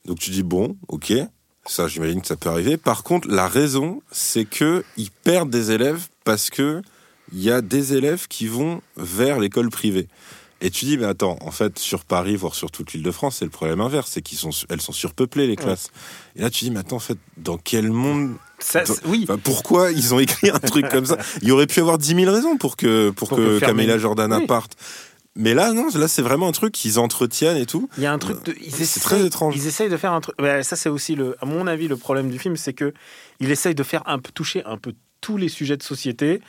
Donc 0.06 0.18
tu 0.18 0.30
dis 0.30 0.42
bon, 0.42 0.76
ok, 0.88 1.12
ça 1.66 1.88
j'imagine 1.88 2.22
que 2.22 2.26
ça 2.26 2.36
peut 2.36 2.48
arriver. 2.48 2.78
Par 2.78 3.02
contre 3.02 3.28
la 3.28 3.48
raison 3.48 4.02
c'est 4.10 4.46
que 4.46 4.82
ils 4.96 5.10
perdent 5.10 5.50
des 5.50 5.72
élèves 5.72 6.06
parce 6.24 6.48
que 6.48 6.80
il 7.32 7.42
y 7.42 7.50
a 7.50 7.60
des 7.60 7.92
élèves 7.92 8.26
qui 8.26 8.46
vont 8.46 8.80
vers 8.96 9.38
l'école 9.38 9.68
privée. 9.68 10.08
Et 10.60 10.70
tu 10.70 10.86
dis, 10.86 10.98
mais 10.98 11.06
attends, 11.06 11.36
en 11.40 11.50
fait, 11.52 11.78
sur 11.78 12.04
Paris, 12.04 12.34
voire 12.34 12.54
sur 12.56 12.70
toute 12.72 12.92
l'île 12.92 13.04
de 13.04 13.10
France, 13.12 13.36
c'est 13.38 13.44
le 13.44 13.50
problème 13.50 13.80
inverse, 13.80 14.10
c'est 14.10 14.22
qu'ils 14.22 14.38
sont, 14.38 14.50
elles 14.68 14.80
sont 14.80 14.92
surpeuplées, 14.92 15.46
les 15.46 15.54
classes. 15.54 15.90
Et 16.34 16.40
là, 16.42 16.50
tu 16.50 16.64
dis, 16.64 16.70
mais 16.72 16.80
attends, 16.80 16.96
en 16.96 17.00
fait, 17.00 17.18
dans 17.36 17.58
quel 17.58 17.90
monde, 17.92 18.34
Ça, 18.58 18.82
oui. 19.04 19.20
Enfin, 19.22 19.38
pourquoi 19.38 19.92
ils 19.92 20.14
ont 20.14 20.18
écrit 20.18 20.50
un 20.50 20.58
truc 20.58 20.88
comme 20.88 21.06
ça 21.06 21.16
Il 21.42 21.48
y 21.48 21.52
aurait 21.52 21.68
pu 21.68 21.78
y 21.78 21.80
avoir 21.80 21.96
10 21.98 22.14
000 22.24 22.32
raisons 22.32 22.56
pour 22.56 22.76
que, 22.76 23.10
pour 23.10 23.28
Pour 23.28 23.38
que, 23.38 23.60
Camilla 23.60 23.98
Jordana 23.98 24.38
Oui. 24.38 24.46
parte. 24.46 24.72
Mais 25.36 25.54
là, 25.54 25.72
non, 25.72 25.86
là, 25.94 26.08
c'est 26.08 26.22
vraiment 26.22 26.48
un 26.48 26.52
truc 26.52 26.72
qu'ils 26.72 26.98
entretiennent 26.98 27.56
et 27.58 27.66
tout. 27.66 27.88
Il 27.96 28.02
y 28.02 28.06
a 28.06 28.12
un 28.12 28.18
truc 28.18 28.42
de, 28.44 28.52
ils 28.60 28.72
C'est 28.72 28.82
essayent- 28.82 29.02
très 29.04 29.24
étrange. 29.24 29.54
Ils 29.56 29.68
essayent 29.68 29.88
de 29.88 29.96
faire 29.96 30.12
un 30.12 30.20
truc. 30.20 30.34
ça, 30.62 30.74
c'est 30.74 30.88
aussi 30.88 31.14
le, 31.14 31.36
à 31.40 31.46
mon 31.46 31.68
avis, 31.68 31.86
le 31.86 31.96
problème 31.96 32.28
du 32.30 32.40
film, 32.40 32.56
c'est 32.56 32.72
que 32.72 32.92
il 33.38 33.52
essaye 33.52 33.76
de 33.76 33.84
faire 33.84 34.02
un 34.06 34.18
peu 34.18 34.32
toucher 34.32 34.64
un 34.64 34.76
peu 34.78 34.92
tous 35.20 35.36
les 35.36 35.48
sujets 35.48 35.76
de 35.76 35.82
société. 35.84 36.40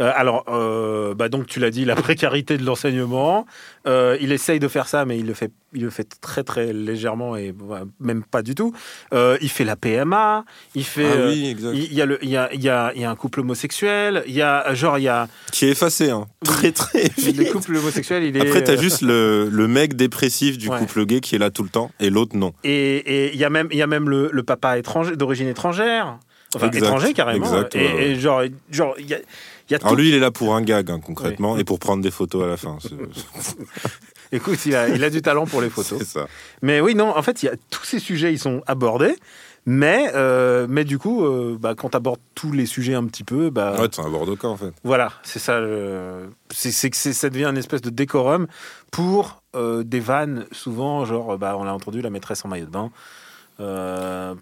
Euh, 0.00 0.10
alors, 0.14 0.44
euh, 0.48 1.14
bah 1.14 1.28
donc 1.28 1.46
tu 1.46 1.60
l'as 1.60 1.70
dit, 1.70 1.84
la 1.84 1.94
précarité 1.96 2.56
de 2.56 2.64
l'enseignement. 2.64 3.46
Euh, 3.86 4.16
il 4.20 4.32
essaye 4.32 4.58
de 4.58 4.68
faire 4.68 4.88
ça, 4.88 5.04
mais 5.04 5.18
il 5.18 5.26
le 5.26 5.34
fait, 5.34 5.50
il 5.74 5.82
le 5.82 5.90
fait 5.90 6.08
très 6.20 6.42
très 6.42 6.72
légèrement 6.72 7.36
et 7.36 7.52
bah, 7.52 7.82
même 7.98 8.22
pas 8.24 8.42
du 8.42 8.54
tout. 8.54 8.72
Il 9.12 9.48
fait 9.50 9.64
la 9.64 9.76
PMA. 9.76 10.44
Il 10.74 10.84
fait. 10.84 11.06
Ah 11.06 11.26
oui, 11.28 11.48
exact. 11.50 11.72
il 11.74 11.92
y, 11.94 12.00
a 12.00 12.06
le, 12.06 12.18
il, 12.22 12.30
y 12.30 12.36
a, 12.36 12.48
il, 12.52 12.62
y 12.62 12.68
a, 12.68 12.92
il 12.94 13.00
y 13.02 13.04
a 13.04 13.10
un 13.10 13.16
couple 13.16 13.40
homosexuel, 13.40 14.22
il 14.26 14.34
y 14.34 14.42
a 14.42 14.72
genre 14.74 14.98
il 14.98 15.02
y 15.02 15.08
a 15.08 15.28
Qui 15.52 15.66
est 15.66 15.70
effacé, 15.70 16.10
hein. 16.10 16.26
Très, 16.44 16.72
très 16.72 17.02
le 17.04 17.22
vite. 17.32 17.52
couple 17.52 17.76
homosexuel, 17.76 18.24
il 18.24 18.36
est 18.36 18.40
Après, 18.40 18.64
t'as 18.64 18.76
juste 18.76 19.02
le, 19.02 19.48
le 19.50 19.68
mec 19.68 19.94
dépressif 19.96 20.56
du 20.56 20.68
Ouais. 20.70 20.78
couple 20.78 21.04
gay 21.04 21.20
qui 21.20 21.34
est 21.34 21.38
là 21.38 21.50
tout 21.50 21.64
le 21.64 21.68
temps 21.68 21.90
et 22.00 22.10
l'autre 22.10 22.36
non. 22.36 22.52
Et 22.64 22.96
et 22.98 23.34
il 23.34 23.38
y 23.40 23.44
a 23.44 23.50
même, 23.50 23.66
il 23.72 23.76
y 23.78 23.82
a 23.82 23.86
même 23.88 24.08
le, 24.08 24.30
le 24.32 24.42
papa 24.44 24.78
étranger, 24.78 25.16
d'origine 25.16 25.48
étrangère. 25.48 26.18
Enfin, 26.54 26.66
Exact, 26.68 26.84
étranger 26.84 27.12
carrément. 27.12 27.46
exact, 27.46 27.76
et, 27.76 27.78
ouais, 27.78 28.08
et 28.08 28.14
genre, 28.16 28.42
genre, 28.72 28.94
il 28.98 29.06
y 29.06 29.14
a, 29.14 29.18
y 29.70 29.74
a 29.74 29.78
Alors 29.82 29.92
tout. 29.92 29.96
lui, 30.00 30.08
il 30.08 30.14
est 30.14 30.18
là 30.20 30.30
pour 30.30 30.54
un 30.54 30.62
gag, 30.62 30.90
hein, 30.90 31.00
concrètement, 31.04 31.56
et 31.58 31.64
pour 31.64 31.78
prendre 31.78 32.02
des 32.02 32.10
photos 32.10 32.44
à 32.44 32.46
la 32.48 32.56
fin. 32.56 32.78
Écoute, 34.32 34.64
il 34.66 34.76
a, 34.76 34.88
il 34.88 35.02
a 35.02 35.10
du 35.10 35.22
talent 35.22 35.44
pour 35.46 35.60
les 35.60 35.70
photos. 35.70 35.98
c'est 35.98 36.04
ça. 36.06 36.26
Mais 36.62 36.80
oui, 36.80 36.94
non, 36.94 37.16
en 37.16 37.22
fait, 37.22 37.42
il 37.42 37.46
y 37.46 37.48
a 37.48 37.54
tous 37.70 37.84
ces 37.84 37.98
sujets, 37.98 38.32
ils 38.32 38.38
sont 38.38 38.62
abordés. 38.66 39.16
Mais, 39.66 40.10
euh, 40.14 40.66
mais 40.70 40.84
du 40.84 40.98
coup, 40.98 41.22
euh, 41.24 41.56
bah, 41.60 41.74
quand 41.76 41.90
tu 41.90 41.96
abordes 41.96 42.20
tous 42.34 42.50
les 42.52 42.64
sujets 42.64 42.94
un 42.94 43.04
petit 43.06 43.24
peu, 43.24 43.50
bah, 43.50 43.74
Ouais, 43.78 43.88
c'est 43.92 44.00
un 44.00 44.08
Bordeaux 44.08 44.38
en 44.44 44.56
fait. 44.56 44.72
voilà, 44.84 45.12
c'est 45.22 45.38
ça. 45.38 45.60
C'est 46.50 46.88
que 46.90 46.96
ça 46.96 47.28
devient 47.28 47.44
une 47.46 47.58
espèce 47.58 47.82
de 47.82 47.90
décorum 47.90 48.46
pour 48.90 49.42
euh, 49.54 49.82
des 49.82 50.00
vannes, 50.00 50.46
souvent, 50.52 51.04
genre, 51.04 51.36
bah, 51.36 51.56
on 51.58 51.64
l'a 51.64 51.74
entendu, 51.74 52.00
la 52.00 52.08
maîtresse 52.10 52.42
en 52.44 52.48
maillot 52.48 52.66
de 52.66 52.70
bain. 52.70 52.90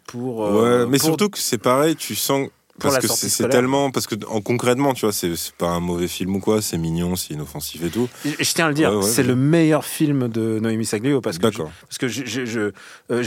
pour, 0.06 0.38
ouais, 0.50 0.86
mais 0.86 0.98
pour- 0.98 1.06
surtout 1.06 1.30
que 1.30 1.38
c'est 1.38 1.58
pareil, 1.58 1.96
tu 1.96 2.14
sens. 2.14 2.48
Pour 2.78 2.90
Parce 2.90 2.94
la 2.94 3.00
que 3.00 3.06
sortie 3.08 3.28
c'est 3.28 3.48
tellement. 3.48 3.90
Parce 3.90 4.06
que 4.06 4.14
en, 4.28 4.40
concrètement, 4.40 4.94
tu 4.94 5.04
vois, 5.04 5.12
c'est 5.12 5.32
pas 5.58 5.68
un 5.68 5.80
mauvais 5.80 6.06
film 6.08 6.36
ou 6.36 6.40
quoi, 6.40 6.62
c'est 6.62 6.78
mignon, 6.78 7.16
c'est 7.16 7.34
inoffensif 7.34 7.82
et 7.84 7.90
tout. 7.90 8.08
Je 8.24 8.52
tiens 8.54 8.66
à 8.66 8.68
le 8.68 8.74
dire, 8.74 8.90
Ouais, 8.90 8.96
ouais, 8.98 9.02
c'est 9.02 9.22
ouais. 9.22 9.28
le 9.28 9.34
meilleur 9.36 9.84
film 9.84 10.28
de 10.28 10.58
Noémie 10.60 10.84
Saglio 10.86 11.20
parce 11.20 11.38
que 11.38 11.50
je- 11.50 11.58
parce 11.58 11.98
que 11.98 12.06
je, 12.08 12.72
euh, 13.10 13.22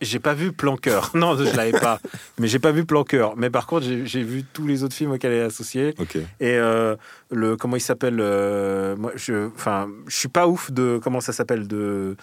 j'ai 0.00 0.18
pas 0.18 0.34
vu 0.34 0.52
Plan 0.52 0.76
Cœur. 0.76 1.10
Non, 1.14 1.36
je 1.36 1.44
l'avais 1.56 1.72
pas. 1.72 2.00
Mais 2.38 2.48
j'ai 2.48 2.58
pas 2.58 2.72
vu 2.72 2.84
Plan 2.84 3.04
Cœur. 3.04 3.34
Mais 3.36 3.48
par 3.50 3.66
contre, 3.66 3.86
j'ai 4.04 4.22
vu 4.22 4.44
tous 4.52 4.66
les 4.66 4.82
autres 4.84 4.94
films 4.94 5.12
auxquels 5.12 5.32
elle 5.32 5.38
est 5.42 5.44
associée. 5.44 5.94
Ok. 5.98 6.16
Et 6.16 6.24
euh, 6.42 6.96
le 7.30 7.56
comment 7.56 7.76
il 7.76 7.80
s'appelle 7.80 8.18
euh, 8.20 8.94
Moi, 8.96 9.12
je, 9.16 9.48
enfin, 9.54 9.88
je 10.06 10.16
suis 10.16 10.28
pas 10.28 10.46
ouf 10.46 10.70
de 10.70 11.00
comment 11.02 11.20
ça 11.20 11.32
s'appelle 11.32 11.66
de 11.66 12.16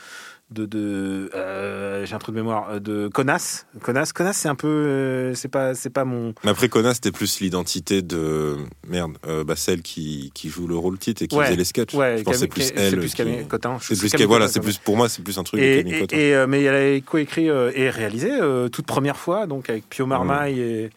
de, 0.51 0.65
de 0.65 1.31
euh, 1.33 2.05
j'ai 2.05 2.13
un 2.13 2.19
trou 2.19 2.31
de 2.31 2.35
mémoire 2.37 2.69
euh, 2.69 2.79
de 2.79 3.07
Connasse. 3.07 3.65
Connasse, 3.81 4.13
Connasse, 4.13 4.37
c'est 4.37 4.49
un 4.49 4.55
peu, 4.55 4.67
euh, 4.67 5.33
c'est 5.33 5.47
pas, 5.47 5.73
c'est 5.73 5.89
pas 5.89 6.05
mon. 6.05 6.33
Mais 6.43 6.51
après, 6.51 6.69
Conas, 6.69 6.95
c'était 6.95 7.11
plus 7.11 7.39
l'identité 7.39 8.01
de. 8.01 8.57
Merde, 8.87 9.17
euh, 9.25 9.43
bah, 9.43 9.55
celle 9.55 9.81
qui, 9.81 10.31
qui 10.35 10.49
joue 10.49 10.67
le 10.67 10.75
rôle 10.75 10.99
titre 10.99 11.23
et 11.23 11.27
qui 11.27 11.35
Ouais. 11.35 11.45
faisait 11.45 11.55
les 11.57 11.63
sketchs. 11.63 11.93
Ouais, 11.95 12.17
je 12.19 12.23
pense 12.23 12.33
que 12.35 12.39
c'est 12.41 12.47
Camille- 12.47 12.71
plus 12.71 12.81
elle. 12.83 12.89
C'est 12.91 12.97
plus 12.97 13.09
qui- 13.09 13.15
Camille 13.15 13.47
Cotin. 13.47 13.77
C'est 13.81 13.97
plus 13.97 14.11
Camille 14.11 14.27
voilà, 14.27 14.47
c'est 14.47 14.59
plus 14.59 14.77
pour 14.77 14.95
moi, 14.97 15.09
c'est 15.09 15.23
plus 15.23 15.37
un 15.39 15.43
truc 15.43 15.59
de 15.59 15.65
Et, 15.65 15.99
Cotin. 16.01 16.17
et, 16.17 16.45
mais 16.47 16.61
elle 16.63 16.97
a 16.97 17.01
coécrit 17.01 17.47
et 17.47 17.89
réalisé 17.89 18.29
toute 18.71 18.85
première 18.85 19.17
fois, 19.17 19.47
donc 19.47 19.69
avec 19.69 19.89
Pio 19.89 20.05
Marmaille 20.05 20.59
et 20.59 20.89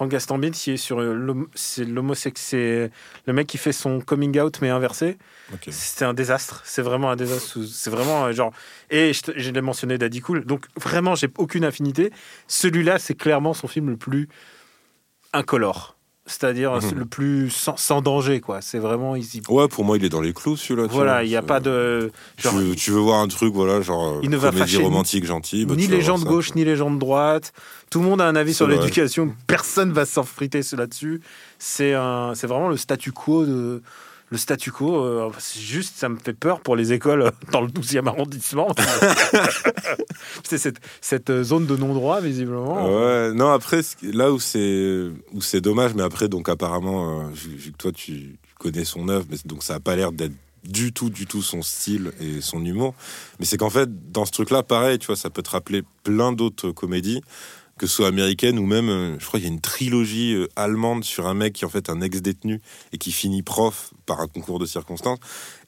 Franck 0.00 0.12
Gastambide, 0.12 0.54
qui 0.54 0.70
est 0.70 0.76
sur 0.78 0.98
euh, 0.98 1.46
c'est 1.54 1.84
l'homosex, 1.84 2.40
c'est 2.40 2.90
le 3.26 3.32
mec 3.34 3.46
qui 3.46 3.58
fait 3.58 3.70
son 3.70 4.00
coming 4.00 4.40
out 4.40 4.60
mais 4.62 4.70
inversé. 4.70 5.18
C'est 5.68 6.06
un 6.06 6.14
désastre. 6.14 6.62
C'est 6.64 6.80
vraiment 6.80 7.10
un 7.10 7.16
désastre. 7.16 7.58
C'est 7.70 7.90
vraiment 7.90 8.24
euh, 8.24 8.32
genre. 8.32 8.50
Et 8.88 9.12
je, 9.12 9.20
je 9.36 9.50
l'ai 9.50 9.60
mentionné 9.60 9.98
Daddy 9.98 10.22
Cool. 10.22 10.46
Donc 10.46 10.64
vraiment, 10.74 11.16
j'ai 11.16 11.28
aucune 11.36 11.64
affinité. 11.64 12.14
Celui-là, 12.48 12.98
c'est 12.98 13.14
clairement 13.14 13.52
son 13.52 13.68
film 13.68 13.90
le 13.90 13.98
plus 13.98 14.30
incolore. 15.34 15.98
C'est-à-dire 16.30 16.72
Mhm. 16.74 16.98
le 17.00 17.04
plus 17.06 17.50
sans, 17.50 17.76
sans 17.76 18.02
danger, 18.02 18.40
quoi. 18.40 18.60
C'est 18.60 18.78
vraiment 18.78 19.16
easy. 19.16 19.42
Ouais, 19.48 19.66
pour 19.66 19.84
moi, 19.84 19.96
il 19.96 20.04
est 20.04 20.08
dans 20.08 20.20
les 20.20 20.32
clous, 20.32 20.56
celui-là. 20.56 20.86
Voilà, 20.88 21.24
il 21.24 21.28
n'y 21.28 21.34
a 21.34 21.42
pas 21.42 21.58
de. 21.58 22.12
Tu 22.36 22.44
genre, 22.44 22.54
veux, 22.54 22.76
tu 22.76 22.92
veux 22.92 23.00
voir 23.00 23.18
un 23.20 23.26
truc, 23.26 23.52
voilà, 23.52 23.80
genre 23.80 24.20
Il 24.22 24.30
ne 24.30 24.36
va 24.36 24.52
fâcher 24.52 24.76
romantique 24.82 25.24
gentille. 25.24 25.66
bah, 25.66 25.74
ni 25.76 25.88
les 25.88 26.00
gens 26.02 26.18
de 26.18 26.22
ça. 26.22 26.28
gauche, 26.28 26.54
ni 26.54 26.64
les 26.64 26.76
gens 26.76 26.90
de 26.92 26.98
droite. 26.98 27.52
Tout 27.90 27.98
le 27.98 28.04
monde 28.06 28.20
a 28.20 28.28
un 28.28 28.36
avis 28.36 28.54
sur 28.54 28.68
l'éducation. 28.68 29.34
Personne 29.48 29.90
va 29.92 30.06
s'en 30.06 30.22
friter 30.22 30.60
là-dessus. 30.76 31.20
C'est 31.58 31.94
un, 31.94 32.32
c'est 32.36 32.46
vraiment 32.46 32.68
le 32.68 32.76
statu 32.76 33.10
quo 33.10 33.44
de. 33.44 33.82
Le 34.30 34.38
statu 34.38 34.70
quo, 34.70 35.04
euh, 35.04 35.30
c'est 35.38 35.60
juste, 35.60 35.96
ça 35.96 36.08
me 36.08 36.16
fait 36.16 36.32
peur 36.32 36.60
pour 36.60 36.76
les 36.76 36.92
écoles 36.92 37.22
euh, 37.22 37.30
dans 37.50 37.60
le 37.60 37.66
12e 37.66 38.06
arrondissement. 38.06 38.68
c'est 40.44 40.58
cette, 40.58 40.78
cette 41.00 41.42
zone 41.42 41.66
de 41.66 41.76
non-droit, 41.76 42.20
visiblement. 42.20 42.86
Ouais, 42.86 43.32
non, 43.32 43.50
après, 43.50 43.80
là 44.02 44.30
où 44.30 44.38
c'est 44.38 45.08
où 45.32 45.42
c'est 45.42 45.60
dommage, 45.60 45.94
mais 45.94 46.04
après, 46.04 46.28
donc 46.28 46.48
apparemment, 46.48 47.22
euh, 47.22 47.30
vu, 47.32 47.72
que 47.72 47.76
toi, 47.76 47.90
tu, 47.90 48.38
connais 48.60 48.84
son 48.84 49.08
œuvre, 49.08 49.26
mais 49.30 49.38
donc 49.46 49.64
ça 49.64 49.76
a 49.76 49.80
pas 49.80 49.96
l'air 49.96 50.12
d'être 50.12 50.34
du 50.62 50.92
tout, 50.92 51.10
du 51.10 51.26
tout 51.26 51.42
son 51.42 51.62
style 51.62 52.12
et 52.20 52.40
son 52.40 52.64
humour. 52.64 52.94
Mais 53.38 53.46
c'est 53.46 53.56
qu'en 53.56 53.70
fait, 53.70 54.12
dans 54.12 54.26
ce 54.26 54.32
truc-là, 54.32 54.62
pareil, 54.62 54.98
tu 54.98 55.06
vois, 55.06 55.16
ça 55.16 55.30
peut 55.30 55.42
te 55.42 55.50
rappeler 55.50 55.82
plein 56.04 56.32
d'autres 56.32 56.70
comédies, 56.70 57.22
que 57.80 57.86
ce 57.86 57.94
soit 57.96 58.08
américaines 58.08 58.58
ou 58.58 58.66
même, 58.66 58.90
euh, 58.90 59.18
je 59.18 59.24
crois, 59.26 59.40
qu'il 59.40 59.48
y 59.48 59.50
a 59.50 59.54
une 59.54 59.60
trilogie 59.62 60.34
euh, 60.34 60.48
allemande 60.54 61.02
sur 61.02 61.26
un 61.26 61.32
mec 61.32 61.54
qui 61.54 61.64
est 61.64 61.66
en 61.66 61.70
fait 61.70 61.88
un 61.88 62.02
ex-détenu 62.02 62.60
et 62.92 62.98
qui 62.98 63.10
finit 63.10 63.40
prof 63.42 63.92
par 64.04 64.20
un 64.20 64.26
concours 64.26 64.58
de 64.58 64.66
circonstances. 64.66 65.18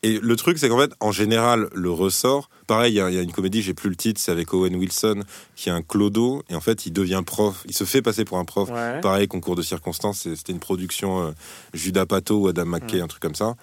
Et 0.02 0.18
le 0.20 0.36
truc, 0.36 0.58
c'est 0.58 0.68
qu'en 0.68 0.78
fait, 0.78 0.90
en 1.00 1.10
général, 1.10 1.70
le 1.72 1.90
ressort, 1.90 2.50
pareil, 2.66 2.92
il 2.92 2.96
y, 2.96 3.00
a- 3.00 3.08
il 3.08 3.14
y 3.16 3.18
a 3.18 3.22
une 3.22 3.32
comédie, 3.32 3.62
j'ai 3.62 3.72
plus 3.72 3.88
le 3.88 3.96
titre, 3.96 4.20
c'est 4.20 4.30
avec 4.30 4.52
Owen 4.52 4.76
Wilson, 4.76 5.22
qui 5.56 5.70
est 5.70 5.72
un 5.72 5.80
clodo, 5.80 6.42
et 6.50 6.54
en 6.54 6.60
fait, 6.60 6.84
il 6.84 6.92
devient 6.92 7.22
prof, 7.24 7.64
il 7.66 7.72
se 7.74 7.84
fait 7.84 8.02
passer 8.02 8.26
pour 8.26 8.36
un 8.36 8.44
prof. 8.44 8.68
Ouais. 8.68 9.00
Pareil, 9.00 9.26
concours 9.26 9.56
de 9.56 9.62
circonstances, 9.62 10.28
c'était 10.34 10.52
une 10.52 10.60
production 10.60 11.28
euh, 11.28 11.30
Judas 11.72 12.04
Pato 12.04 12.40
ou 12.42 12.48
Adam 12.48 12.66
McKay, 12.66 13.00
un 13.00 13.06
truc 13.06 13.22
comme 13.22 13.34
ça. 13.34 13.54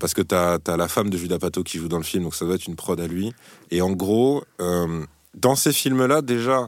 Parce 0.00 0.14
que 0.14 0.22
t'as 0.22 0.58
as 0.66 0.76
la 0.78 0.88
femme 0.88 1.10
de 1.10 1.18
Judas 1.18 1.38
Pato 1.40 1.62
qui 1.64 1.76
joue 1.78 1.88
dans 1.88 1.98
le 1.98 2.04
film, 2.04 2.22
donc 2.22 2.34
ça 2.36 2.46
doit 2.46 2.54
être 2.54 2.66
une 2.68 2.76
prod 2.76 2.98
à 3.00 3.06
lui. 3.06 3.34
Et 3.72 3.82
en 3.82 3.90
gros, 3.90 4.42
euh, 4.60 5.04
dans 5.34 5.56
ces 5.56 5.72
films-là, 5.74 6.22
déjà, 6.22 6.66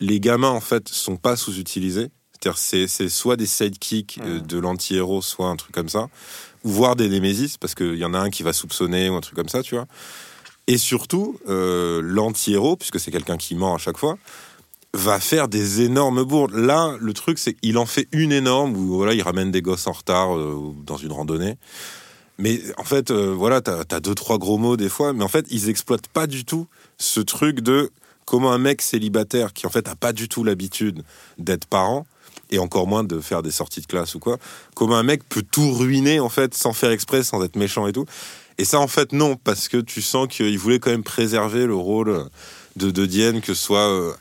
les 0.00 0.20
gamins, 0.20 0.50
en 0.50 0.60
fait, 0.60 0.88
sont 0.88 1.16
pas 1.16 1.36
sous-utilisés. 1.36 2.08
C'est-à-dire, 2.32 2.58
c'est 2.58 2.88
c'est 2.88 3.08
soit 3.08 3.36
des 3.36 3.46
sidekicks 3.46 4.18
euh, 4.22 4.40
de 4.40 4.58
l'anti-héros, 4.58 5.22
soit 5.22 5.48
un 5.48 5.56
truc 5.56 5.72
comme 5.72 5.90
ça. 5.90 6.08
Ou 6.64 6.70
voire 6.70 6.96
des 6.96 7.08
némésis, 7.08 7.56
parce 7.58 7.74
qu'il 7.74 7.96
y 7.96 8.04
en 8.04 8.14
a 8.14 8.18
un 8.18 8.30
qui 8.30 8.42
va 8.42 8.52
soupçonner 8.52 9.08
ou 9.10 9.14
un 9.14 9.20
truc 9.20 9.36
comme 9.36 9.48
ça, 9.48 9.62
tu 9.62 9.74
vois. 9.74 9.86
Et 10.66 10.78
surtout, 10.78 11.38
euh, 11.48 12.00
l'anti-héros, 12.02 12.76
puisque 12.76 13.00
c'est 13.00 13.10
quelqu'un 13.10 13.36
qui 13.36 13.54
ment 13.54 13.74
à 13.74 13.78
chaque 13.78 13.98
fois, 13.98 14.16
va 14.94 15.20
faire 15.20 15.48
des 15.48 15.82
énormes 15.82 16.24
bourdes. 16.24 16.54
Là, 16.54 16.96
le 17.00 17.12
truc, 17.12 17.38
c'est 17.38 17.54
qu'il 17.54 17.78
en 17.78 17.86
fait 17.86 18.08
une 18.12 18.32
énorme 18.32 18.76
où 18.76 18.96
voilà, 18.96 19.14
il 19.14 19.22
ramène 19.22 19.50
des 19.50 19.62
gosses 19.62 19.86
en 19.86 19.92
retard 19.92 20.36
euh, 20.36 20.74
dans 20.84 20.96
une 20.96 21.12
randonnée. 21.12 21.56
Mais 22.38 22.60
en 22.78 22.84
fait, 22.84 23.10
euh, 23.10 23.34
voilà, 23.34 23.60
t'as 23.60 23.82
as 23.90 24.00
deux 24.00 24.14
trois 24.14 24.38
gros 24.38 24.58
mots 24.58 24.76
des 24.76 24.88
fois, 24.88 25.12
mais 25.12 25.22
en 25.22 25.28
fait, 25.28 25.46
ils 25.50 25.68
exploitent 25.68 26.08
pas 26.08 26.26
du 26.26 26.44
tout 26.44 26.66
ce 26.98 27.20
truc 27.20 27.60
de 27.60 27.90
comment 28.30 28.52
un 28.52 28.58
mec 28.58 28.80
célibataire 28.80 29.52
qui 29.52 29.66
en 29.66 29.70
fait 29.70 29.88
a 29.88 29.96
pas 29.96 30.12
du 30.12 30.28
tout 30.28 30.44
l'habitude 30.44 31.02
d'être 31.38 31.66
parent 31.66 32.06
et 32.52 32.60
encore 32.60 32.86
moins 32.86 33.02
de 33.02 33.18
faire 33.18 33.42
des 33.42 33.50
sorties 33.50 33.80
de 33.80 33.86
classe 33.86 34.14
ou 34.14 34.20
quoi, 34.20 34.38
comment 34.76 34.96
un 34.96 35.02
mec 35.02 35.28
peut 35.28 35.42
tout 35.42 35.72
ruiner 35.72 36.20
en 36.20 36.28
fait 36.28 36.54
sans 36.54 36.72
faire 36.72 36.92
exprès, 36.92 37.24
sans 37.24 37.42
être 37.42 37.56
méchant 37.56 37.88
et 37.88 37.92
tout. 37.92 38.06
Et 38.56 38.64
ça, 38.64 38.78
en 38.78 38.86
fait, 38.86 39.12
non, 39.12 39.34
parce 39.34 39.66
que 39.66 39.78
tu 39.78 40.00
sens 40.00 40.28
qu'il 40.28 40.56
voulait 40.60 40.78
quand 40.78 40.92
même 40.92 41.02
préserver 41.02 41.66
le 41.66 41.74
rôle 41.74 42.26
de, 42.76 42.92
de 42.92 43.04
Diane, 43.04 43.40
que 43.40 43.52
ce 43.52 43.64
soit 43.64 43.88
euh, 43.88 44.12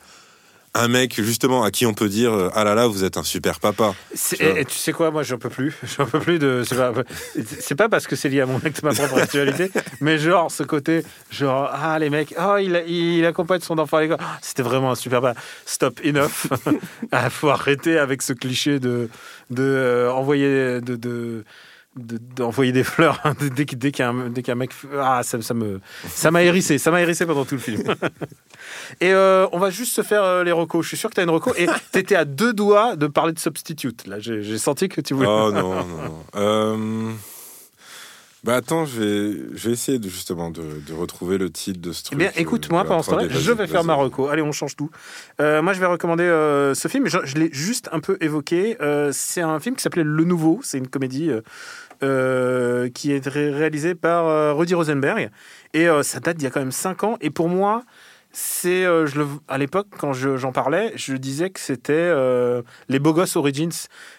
un 0.74 0.88
mec, 0.88 1.22
justement, 1.22 1.64
à 1.64 1.72
qui 1.72 1.86
on 1.86 1.94
peut 1.94 2.10
dire 2.10 2.32
euh, 2.32 2.50
Ah 2.54 2.64
là 2.64 2.76
là, 2.76 2.88
vous 2.88 3.04
êtes 3.04 3.18
un 3.18 3.24
super 3.24 3.60
papa. 3.60 3.94
Tu 4.12 4.36
et, 4.36 4.62
et 4.62 4.66
tu 4.66 4.76
sais 4.76 4.92
quoi, 4.92 5.12
moi 5.12 5.24
j'en 5.24 5.38
peux 5.38 5.50
plus. 5.50 5.76
J'en 5.98 6.06
peux 6.06 6.20
plus 6.20 6.40
de. 6.40 6.64
C'est 6.64 7.76
pas, 7.76 7.90
parce 7.90 8.08
que 8.08 8.16
c'est 8.16 8.30
lié 8.30 8.42
à 8.42 8.46
mon 8.46 8.60
ex, 8.60 8.84
ma 8.84 8.94
propre 8.94 9.18
actualité, 9.18 9.72
mais 10.02 10.18
genre 10.18 10.52
ce 10.52 10.64
côté, 10.64 11.04
genre 11.32 11.70
ah 11.74 11.98
les 12.00 12.10
mecs, 12.10 12.36
oh 12.40 12.58
il, 12.58 13.26
accompagne 13.26 13.62
son 13.62 13.80
enfant 13.80 13.98
à 13.98 14.02
l'école. 14.02 14.18
Ah, 14.20 14.38
C'était 14.42 14.64
vraiment 14.64 14.92
un 14.92 14.96
super. 14.96 15.22
pas. 15.22 15.34
Stop, 15.66 16.00
enough. 16.06 16.48
ah, 17.12 17.30
faut 17.30 17.50
arrêter 17.50 17.98
avec 17.98 18.22
ce 18.22 18.34
cliché 18.34 18.80
de 18.80 19.10
de 19.50 19.64
euh, 19.64 20.12
envoyer 20.12 20.82
de. 20.82 20.96
de 20.96 21.44
de- 21.96 22.18
d'envoyer 22.18 22.72
des 22.72 22.84
fleurs 22.84 23.20
hein, 23.24 23.34
dès, 23.56 23.92
qu'un 23.92 24.14
mec 24.14 24.72
ah 24.98 25.22
ça, 25.24 25.42
ça 25.42 25.54
me 25.54 25.82
ça 26.08 26.32
m'a 26.32 26.44
hérissé 26.44 26.78
ça 26.78 26.92
m'a 26.92 27.02
hérissé 27.02 27.26
pendant 27.26 27.46
tout 27.46 27.56
le 27.56 27.62
film. 27.62 27.84
Et 29.02 29.12
euh, 29.12 29.48
on 29.52 29.60
va 29.60 29.70
juste 29.70 29.94
se 29.94 30.02
faire 30.02 30.24
euh, 30.24 30.44
les 30.44 30.52
recos. 30.52 30.84
Je 30.84 30.90
suis 30.90 30.98
sûr 30.98 31.10
que 31.10 31.16
tu 31.16 31.22
as 31.22 31.24
une 31.24 31.30
reco. 31.30 31.54
Et 31.56 31.68
t'étais 31.92 32.16
à 32.16 32.26
deux 32.26 32.54
doigts 32.54 32.96
de 32.96 33.08
parler 33.08 33.34
de 33.34 33.40
substitute. 33.40 34.08
Là 34.08 34.20
j'ai 34.20 34.58
senti 34.58 34.90
que 34.90 35.02
tu 35.02 35.14
voulais 35.14 35.28
Oh 35.30 35.52
non, 35.54 35.74
non, 35.74 35.86
non. 35.86 36.26
Euh, 36.36 37.12
Bah 38.46 38.56
attends, 38.56 38.86
je 38.86 39.00
vais, 39.02 39.38
je 39.54 39.68
vais 39.68 39.74
essayer 39.74 40.00
de, 40.00 40.08
justement 40.08 40.50
de, 40.50 40.62
de 40.88 40.94
retrouver 40.94 41.38
le 41.38 41.50
titre 41.50 41.82
de 41.82 41.92
ce 41.92 42.02
Eh 42.02 42.06
truc. 42.06 42.20
bien, 42.20 42.32
écoute-moi 42.38 42.82
euh, 42.82 42.86
pendant 42.86 43.04
ce 43.04 43.10
temps-là, 43.10 43.28
je 43.28 43.52
vais 43.52 43.68
faire 43.68 43.84
ma 43.84 43.96
reco. 43.96 44.30
Allez, 44.30 44.42
on 44.42 44.54
change 44.54 44.78
tout. 44.78 44.90
Euh, 45.42 45.62
moi, 45.62 45.74
je 45.74 45.80
vais 45.82 45.86
recommander 45.88 46.24
euh, 46.24 46.74
ce 46.74 46.88
film. 46.88 47.08
Je, 47.08 47.18
je 47.26 47.36
l'ai 47.36 47.50
juste 47.52 47.90
un 47.92 48.00
peu 48.00 48.18
évoqué. 48.22 48.78
Euh, 48.82 49.12
c'est 49.14 49.42
un 49.42 49.60
film 49.60 49.76
qui 49.76 49.84
s'appelait 49.84 50.04
Le 50.06 50.24
Nouveau. 50.24 50.62
C'est 50.64 50.78
une 50.78 50.88
comédie 50.88 51.30
qui 52.00 53.12
est 53.12 53.28
ré- 53.28 53.52
réalisée 53.52 53.94
par 53.96 54.56
Rudy 54.58 54.74
Rosenberg. 54.74 55.30
Et 55.74 55.88
ça 56.04 56.22
date 56.22 56.38
d'il 56.38 56.46
y 56.46 56.48
a 56.48 56.50
quand 56.52 56.62
même 56.62 56.72
5 56.72 57.04
ans. 57.04 57.18
Et 57.20 57.30
pour 57.32 57.50
moi, 57.50 57.84
c'est 58.32 58.86
euh, 58.86 59.08
je 59.08 59.18
le, 59.20 59.26
à 59.48 59.58
l'époque 59.58 59.88
quand 59.98 60.14
je- 60.14 60.38
j'en 60.38 60.52
parlais, 60.52 60.94
je 60.96 61.16
disais 61.16 61.50
que 61.50 61.60
c'était 61.60 61.94
euh, 61.94 62.62
les 62.88 63.00
beaux 63.00 63.12
gosses 63.12 63.36
Origins. 63.36 63.72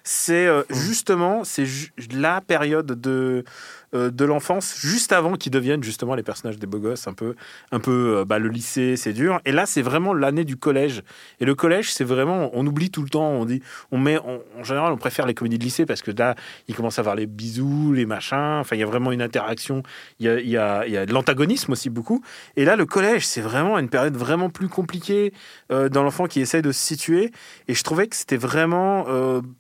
C'est 0.03 0.47
euh, 0.49 0.63
justement 0.69 1.45
c'est 1.45 1.65
ju- 1.65 1.93
la 2.13 2.41
période 2.41 3.01
de 3.01 3.45
euh, 3.93 4.11
de 4.11 4.25
l'enfance 4.25 4.77
juste 4.79 5.11
avant 5.11 5.35
qu'ils 5.35 5.51
deviennent 5.51 5.83
justement 5.83 6.15
les 6.15 6.23
personnages 6.23 6.59
des 6.59 6.67
beaux 6.69 6.79
gosses 6.79 7.09
un 7.09 7.13
peu 7.13 7.35
un 7.73 7.81
peu 7.81 8.19
euh, 8.19 8.25
bah, 8.25 8.39
le 8.39 8.49
lycée 8.49 8.97
c'est 8.97 9.13
dur. 9.13 9.41
Et 9.45 9.51
là 9.51 9.67
c'est 9.67 9.83
vraiment 9.83 10.15
l'année 10.15 10.45
du 10.45 10.57
collège. 10.57 11.03
Et 11.41 11.45
le 11.45 11.57
collège 11.57 11.93
c'est 11.93 12.05
vraiment 12.05 12.51
on 12.53 12.65
oublie 12.69 12.93
tout 12.93 13.03
le 13.03 13.09
temps 13.09 13.29
on 13.29 13.45
dit 13.45 13.63
on 13.91 13.99
met 13.99 14.17
en 14.19 14.63
général 14.63 14.93
on 14.93 14.97
préfère 14.97 15.27
les 15.27 15.35
comédies 15.35 15.59
de 15.59 15.65
lycée 15.65 15.87
parce 15.87 16.03
que 16.03 16.13
là 16.13 16.37
il 16.69 16.77
commence 16.77 16.99
à 16.99 17.03
avoir 17.03 17.17
les 17.17 17.27
bisous 17.27 17.93
les 17.93 18.07
machins. 18.07 18.59
Enfin 18.61 18.77
il 18.77 18.79
y 18.79 18.85
a 18.85 18.87
vraiment 18.87 19.11
une 19.11 19.23
interaction 19.23 19.83
il 20.21 20.27
y 20.27 20.29
a, 20.29 20.41
y 20.41 20.57
a, 20.57 20.87
y 20.87 20.97
a 20.97 21.05
de 21.05 21.13
l'antagonisme 21.13 21.73
aussi 21.73 21.91
beaucoup. 21.91 22.23
Et 22.55 22.65
là 22.65 22.77
le 22.77 22.87
collège 22.87 23.27
c'est 23.27 23.41
vraiment 23.41 23.77
une 23.77 23.89
période 23.89 24.17
vraiment 24.17 24.51
plus 24.51 24.69
compliquée 24.69 25.33
euh, 25.73 25.89
dans 25.89 26.05
l'enfant 26.05 26.27
qui 26.27 26.41
essaye 26.41 26.63
de 26.63 26.71
se 26.71 26.81
situer. 26.81 27.33
Et 27.67 27.75
je 27.75 27.83
trouvais 27.83 28.07
que 28.07 28.15
c'était 28.15 28.37
vraiment 28.37 29.07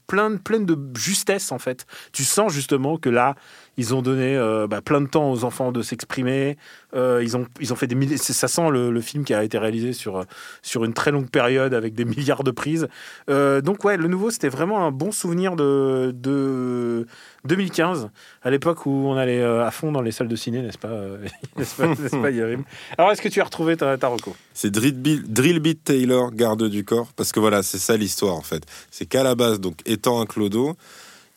plein 0.07 0.31
de 0.31 0.37
pleine 0.37 0.66
de 0.66 0.79
justesse 0.97 1.51
en 1.51 1.59
fait. 1.59 1.87
Tu 2.12 2.23
sens 2.23 2.53
justement 2.53 2.97
que 2.97 3.09
là 3.09 3.35
ils 3.81 3.95
ont 3.95 4.03
donné 4.03 4.37
euh, 4.37 4.66
bah, 4.66 4.83
plein 4.83 5.01
de 5.01 5.07
temps 5.07 5.33
aux 5.33 5.45
enfants 5.45 5.73
de 5.73 5.81
s'exprimer. 5.81 6.59
Euh, 6.95 7.21
ils, 7.23 7.35
ont, 7.38 7.47
ils 7.61 7.73
ont 7.73 7.77
fait 7.77 7.87
des 7.87 7.95
milliers. 7.95 8.19
Ça 8.19 8.47
sent 8.47 8.69
le, 8.71 9.01
film 9.01 9.25
qui 9.25 9.33
a 9.33 9.43
été 9.43 9.57
réalisé 9.57 9.95
sur, 9.95 10.27
sur 10.61 10.85
une 10.85 10.93
très 10.93 11.11
longue 11.11 11.31
période 11.31 11.73
avec 11.73 11.95
des 11.95 12.05
milliards 12.16 12.45
de 12.45 12.51
prises. 12.51 12.88
Euh, 13.31 13.62
donc, 13.62 13.83
ouais, 13.85 13.97
le 13.97 14.07
nouveau, 14.07 14.31
c'était 14.31 14.51
vraiment 14.51 14.85
un 14.85 14.90
bon 14.90 15.12
souvenir 15.12 15.57
de, 15.57 16.12
de 16.14 17.07
2015, 17.47 18.11
à 18.43 18.51
l'époque 18.51 18.85
où 18.85 18.90
on 18.90 19.16
allait 19.16 19.43
à 19.43 19.71
fond 19.71 19.93
dans 19.93 20.03
les 20.03 20.12
salles 20.12 20.29
de 20.29 20.37
ciné, 20.37 20.61
n'est-ce 20.61 20.77
pas, 20.77 20.93
n'est-ce 21.57 22.16
pas, 22.21 22.31
Yérim 22.31 22.64
Alors, 22.99 23.12
est-ce 23.12 23.23
que 23.23 23.29
tu 23.29 23.40
as 23.40 23.45
retrouvé 23.45 23.79
ta, 23.79 23.97
ta 23.97 24.09
reco? 24.09 24.37
C'est 24.53 24.71
Drillbeat 24.71 25.85
Taylor, 25.85 26.33
garde 26.33 26.69
du 26.69 26.85
corps, 26.85 27.09
parce 27.16 27.33
que 27.33 27.40
voilà, 27.40 27.62
c'est 27.62 27.79
ça 27.79 27.97
l'histoire 27.97 28.35
en 28.35 28.43
fait. 28.43 28.62
C'est 28.90 29.07
qu'à 29.07 29.23
la 29.23 29.35
base, 29.35 29.59
donc 29.59 29.77
étant 29.87 30.21
un 30.21 30.27
clodo, 30.27 30.77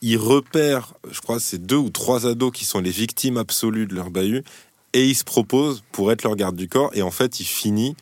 il 0.04 0.18
repère, 0.18 0.94
je 1.10 1.22
crois, 1.22 1.39
c'est 1.39 1.66
deux 1.66 1.78
ou 1.78 1.89
trois 1.89 2.28
ados 2.28 2.52
qui 2.52 2.66
sont 2.66 2.82
les 2.82 2.92
victimes 2.92 3.38
absolues 3.38 3.88
de 3.88 3.96
leur 3.96 4.12
bahut, 4.12 4.44
et 4.92 5.08
il 5.08 5.16
se 5.16 5.24
propose 5.24 5.82
pour 5.94 6.12
être 6.12 6.24
leur 6.24 6.36
garde 6.36 6.58
du 6.58 6.68
corps, 6.68 6.92
et 6.94 7.02
en 7.02 7.10
fait, 7.10 7.39
il 7.39 7.46
finit 7.46 7.96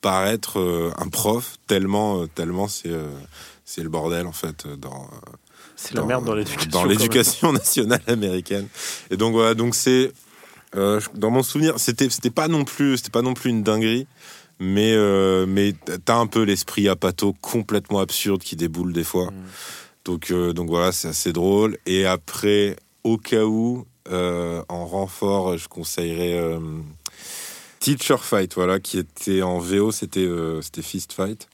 par 0.00 0.26
être 0.26 0.58
euh, 0.58 0.90
un 0.96 1.08
prof, 1.08 1.56
tellement, 1.66 2.22
euh, 2.22 2.26
tellement 2.26 2.68
c'est 2.68 2.88
euh, 2.88 3.06
c'est 3.66 3.82
le 3.82 3.90
bordel 3.90 4.26
en 4.26 4.32
fait 4.32 4.66
dans. 4.66 5.08
C'est 5.76 5.94
la 5.94 6.04
merde 6.04 6.24
dans 6.24 6.34
l'éducation. 6.34 6.70
dans 6.70 6.84
l'éducation 6.84 7.52
nationale 7.52 8.02
américaine. 8.06 8.66
Et 9.10 9.18
donc 9.18 9.34
voilà, 9.34 9.54
donc 9.54 9.74
c'est 9.74 10.10
dans 10.74 11.30
mon 11.30 11.42
souvenir, 11.42 11.78
c'était 11.78 12.08
c'était 12.08 12.30
pas 12.30 12.48
non 12.48 12.64
plus 12.64 12.96
c'était 12.96 13.10
pas 13.10 13.20
non 13.20 13.34
plus 13.34 13.50
une 13.50 13.62
dinguerie, 13.62 14.06
mais 14.58 14.96
mais 15.46 15.74
t'as 16.04 16.16
un 16.16 16.26
peu 16.26 16.42
l'esprit 16.44 16.88
apato 16.88 17.34
complètement 17.42 18.00
absurde 18.00 18.42
qui 18.42 18.56
déboule 18.56 18.92
des 18.92 19.04
fois. 19.04 19.30
Donc 20.04 20.30
euh, 20.30 20.52
donc 20.52 20.68
voilà, 20.68 20.92
c'est 20.92 21.08
assez 21.08 21.32
drôle. 21.32 21.78
Et 21.86 22.06
après, 22.06 22.76
au 23.04 23.18
cas 23.18 23.44
où, 23.44 23.86
euh, 24.10 24.62
en 24.68 24.86
renfort, 24.86 25.56
je 25.56 25.68
conseillerais 25.68 26.34
euh, 26.34 26.58
Teacher 27.80 28.16
Fight, 28.20 28.54
voilà, 28.54 28.80
qui 28.80 28.98
était 28.98 29.42
en 29.42 29.58
VO, 29.58 29.92
c'était 29.92 30.28
c'était 30.62 30.82
Fist 30.82 31.12
Fight. 31.12 31.48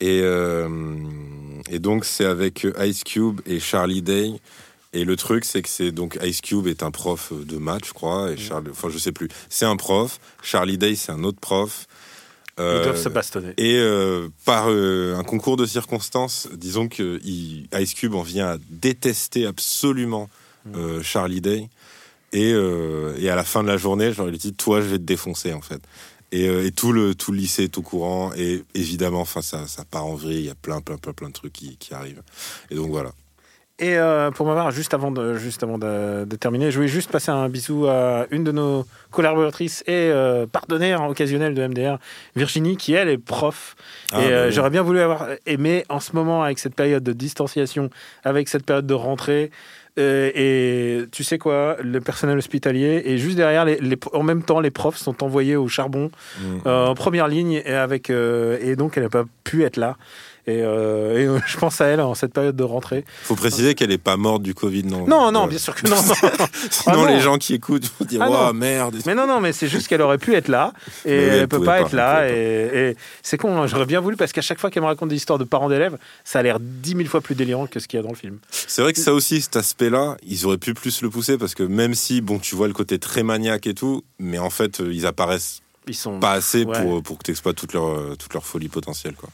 Et, 0.00 0.22
et 1.70 1.78
donc 1.80 2.04
c'est 2.04 2.24
avec 2.24 2.64
Ice 2.80 3.02
Cube 3.02 3.40
et 3.46 3.58
Charlie 3.58 4.02
Day. 4.02 4.30
Et 4.92 5.04
le 5.04 5.16
truc, 5.16 5.44
c'est 5.44 5.60
que 5.60 5.68
c'est 5.68 5.92
donc 5.92 6.18
Ice 6.22 6.40
Cube 6.40 6.66
est 6.66 6.82
un 6.82 6.90
prof 6.90 7.32
de 7.32 7.58
maths, 7.58 7.84
je 7.86 7.92
crois, 7.92 8.30
et 8.30 8.36
Charlie, 8.36 8.70
enfin 8.70 8.88
je 8.90 8.98
sais 8.98 9.12
plus. 9.12 9.28
C'est 9.48 9.66
un 9.66 9.76
prof. 9.76 10.18
Charlie 10.42 10.78
Day, 10.78 10.94
c'est 10.94 11.12
un 11.12 11.24
autre 11.24 11.40
prof. 11.40 11.86
Ils 12.58 12.62
Euh, 12.64 12.84
doivent 12.84 13.00
se 13.02 13.08
bastonner. 13.08 13.52
et 13.56 13.78
euh, 13.78 14.28
par 14.44 14.66
euh, 14.68 15.14
un 15.16 15.22
concours 15.22 15.56
de 15.56 15.64
circonstances, 15.66 16.48
disons 16.54 16.88
que 16.88 17.20
Ice 17.24 17.94
Cube 17.94 18.14
en 18.14 18.22
vient 18.22 18.48
à 18.48 18.58
détester 18.70 19.46
absolument 19.46 20.28
euh, 20.74 21.02
Charlie 21.02 21.40
Day. 21.40 21.68
Et, 22.32 22.52
euh, 22.52 23.16
et 23.18 23.30
à 23.30 23.36
la 23.36 23.44
fin 23.44 23.62
de 23.62 23.68
la 23.68 23.76
journée, 23.78 24.12
il 24.16 24.24
lui 24.24 24.38
dit 24.38 24.52
Toi, 24.52 24.80
je 24.82 24.86
vais 24.86 24.98
te 24.98 25.02
défoncer, 25.04 25.52
en 25.54 25.62
fait. 25.62 25.80
Et, 26.30 26.46
euh, 26.48 26.66
et 26.66 26.72
tout, 26.72 26.92
le, 26.92 27.14
tout 27.14 27.32
le 27.32 27.38
lycée 27.38 27.62
est 27.64 27.78
au 27.78 27.82
courant. 27.82 28.32
Et 28.36 28.62
évidemment, 28.74 29.20
enfin, 29.22 29.40
ça, 29.40 29.66
ça 29.66 29.84
part 29.86 30.04
en 30.04 30.14
vrille. 30.14 30.40
Il 30.40 30.44
y 30.44 30.50
a 30.50 30.54
plein, 30.54 30.80
plein, 30.82 30.98
plein, 30.98 31.14
plein 31.14 31.28
de 31.28 31.32
trucs 31.32 31.54
qui, 31.54 31.76
qui 31.78 31.94
arrivent. 31.94 32.22
Et 32.70 32.74
donc 32.74 32.90
voilà. 32.90 33.12
Et 33.80 33.96
euh, 33.96 34.32
pour 34.32 34.44
ma 34.46 34.54
part, 34.54 34.72
juste 34.72 34.92
avant, 34.92 35.12
de, 35.12 35.34
juste 35.34 35.62
avant 35.62 35.78
de, 35.78 36.24
de 36.24 36.36
terminer, 36.36 36.70
je 36.72 36.76
voulais 36.76 36.88
juste 36.88 37.12
passer 37.12 37.30
un 37.30 37.48
bisou 37.48 37.86
à 37.86 38.26
une 38.32 38.42
de 38.42 38.50
nos 38.50 38.84
collaboratrices 39.12 39.82
et 39.86 39.92
euh, 40.10 40.46
partenaires 40.46 41.02
occasionnels 41.08 41.54
de 41.54 41.64
MDR, 41.66 41.98
Virginie, 42.34 42.76
qui 42.76 42.94
elle 42.94 43.08
est 43.08 43.18
prof. 43.18 43.76
Ah, 44.10 44.20
et 44.20 44.24
bah 44.24 44.30
euh, 44.34 44.50
j'aurais 44.50 44.70
bien 44.70 44.82
voulu 44.82 44.98
avoir 45.00 45.28
aimé 45.46 45.84
en 45.90 46.00
ce 46.00 46.10
moment, 46.16 46.42
avec 46.42 46.58
cette 46.58 46.74
période 46.74 47.04
de 47.04 47.12
distanciation, 47.12 47.88
avec 48.24 48.48
cette 48.48 48.66
période 48.66 48.86
de 48.86 48.94
rentrée. 48.94 49.52
euh, 49.98 50.30
et 50.34 51.04
tu 51.10 51.22
sais 51.24 51.38
quoi, 51.38 51.76
le 51.82 52.00
personnel 52.00 52.38
hospitalier 52.38 53.02
et 53.04 53.18
juste 53.18 53.36
derrière, 53.36 53.64
les, 53.64 53.78
les- 53.80 53.98
en 54.12 54.22
même 54.22 54.42
temps, 54.44 54.60
les 54.60 54.70
profs 54.70 54.96
sont 54.98 55.22
envoyés 55.24 55.56
au 55.56 55.66
charbon 55.68 56.10
Mm. 56.40 56.58
euh, 56.66 56.86
en 56.86 56.94
première 56.94 57.26
ligne 57.28 57.62
et 57.64 57.74
avec 57.74 58.10
euh, 58.10 58.58
et 58.60 58.76
donc 58.76 58.96
elle 58.96 59.02
n'a 59.04 59.08
pas 59.08 59.24
pu 59.44 59.64
être 59.64 59.76
là. 59.76 59.96
Et, 60.48 60.62
euh, 60.62 61.18
et, 61.18 61.26
euh, 61.26 61.38
je 61.46 61.58
pense 61.58 61.78
à 61.82 61.86
elle 61.88 62.00
en 62.00 62.14
cette 62.14 62.32
période 62.32 62.56
de 62.56 62.62
rentrée. 62.64 63.04
Faut 63.24 63.36
préciser 63.36 63.74
qu'elle 63.74 63.92
est 63.92 63.98
pas 63.98 64.16
morte 64.16 64.42
du 64.42 64.54
Covid, 64.54 64.84
non 64.84 65.06
Non, 65.06 65.30
non, 65.30 65.42
Ouais. 65.42 65.48
bien 65.50 65.58
sûr 65.58 65.74
que 65.74 65.86
non. 65.86 65.96
non. 65.96 66.14
Sinon, 66.70 66.84
Ah 66.86 66.96
non. 66.96 67.04
les 67.06 67.20
gens 67.20 67.36
qui 67.36 67.52
écoutent 67.52 67.84
vont 68.00 68.06
dire 68.06 68.22
Ah 68.22 68.48
Oh 68.48 68.52
merde. 68.54 68.96
Mais 69.04 69.14
non, 69.14 69.26
non, 69.26 69.40
mais 69.40 69.52
c'est 69.52 69.68
juste 69.68 69.88
qu'elle 69.88 70.00
aurait 70.00 70.16
pu 70.16 70.34
être 70.34 70.48
là 70.48 70.72
et 71.04 71.10
Mais 71.10 71.16
elle, 71.22 71.38
elle 71.40 71.48
peut 71.48 71.60
pas 71.60 71.66
pas, 71.66 71.80
être 71.82 71.92
là. 71.92 72.28
Et, 72.30 72.90
et 72.90 72.96
c'est 73.22 73.36
con, 73.36 73.60
hein, 73.60 73.66
j'aurais 73.66 73.84
bien 73.84 74.00
voulu 74.00 74.16
parce 74.16 74.32
qu'à 74.32 74.40
chaque 74.40 74.58
fois 74.58 74.70
qu'elle 74.70 74.82
me 74.82 74.88
raconte 74.88 75.10
des 75.10 75.16
histoires 75.16 75.38
de 75.38 75.44
parents 75.44 75.68
d'élèves, 75.68 75.98
ça 76.24 76.38
a 76.38 76.42
l'air 76.42 76.58
dix 76.60 76.94
mille 76.94 77.08
fois 77.08 77.20
plus 77.20 77.34
délirant 77.34 77.66
que 77.66 77.78
ce 77.78 77.86
qu'il 77.86 77.98
y 77.98 78.00
a 78.00 78.02
dans 78.02 78.08
le 78.12 78.16
film. 78.16 78.38
C'est 78.50 78.80
vrai 78.80 78.94
que 78.94 79.00
ça 79.00 79.12
aussi, 79.12 79.42
cet 79.42 79.56
aspect-là, 79.56 80.16
ils 80.26 80.46
auraient 80.46 80.56
pu 80.56 80.72
plus 80.72 81.02
le 81.02 81.10
pousser 81.10 81.36
parce 81.36 81.54
que 81.54 81.62
même 81.62 81.94
si, 81.94 82.22
bon, 82.22 82.38
tu 82.38 82.56
vois 82.56 82.68
le 82.68 82.72
côté 82.74 82.98
très 82.98 83.22
maniaque 83.22 83.66
et 83.66 83.74
tout, 83.74 84.02
mais 84.18 84.38
en 84.38 84.50
fait, 84.50 84.80
euh, 84.80 84.90
ils 84.94 85.04
apparaissent 85.04 85.60
Ils 85.86 85.94
sont 85.94 86.18
pas 86.20 86.32
assez 86.32 86.64
Ouais. 86.64 86.82
pour, 86.82 87.02
pour 87.02 87.18
que 87.18 87.24
tu 87.24 87.32
exploites 87.32 87.56
toute 87.56 87.74
leur, 87.74 87.86
euh, 87.88 88.16
toute 88.18 88.32
leur 88.32 88.46
folie 88.46 88.68
potentielle. 88.68 89.14
Quoi. 89.14 89.28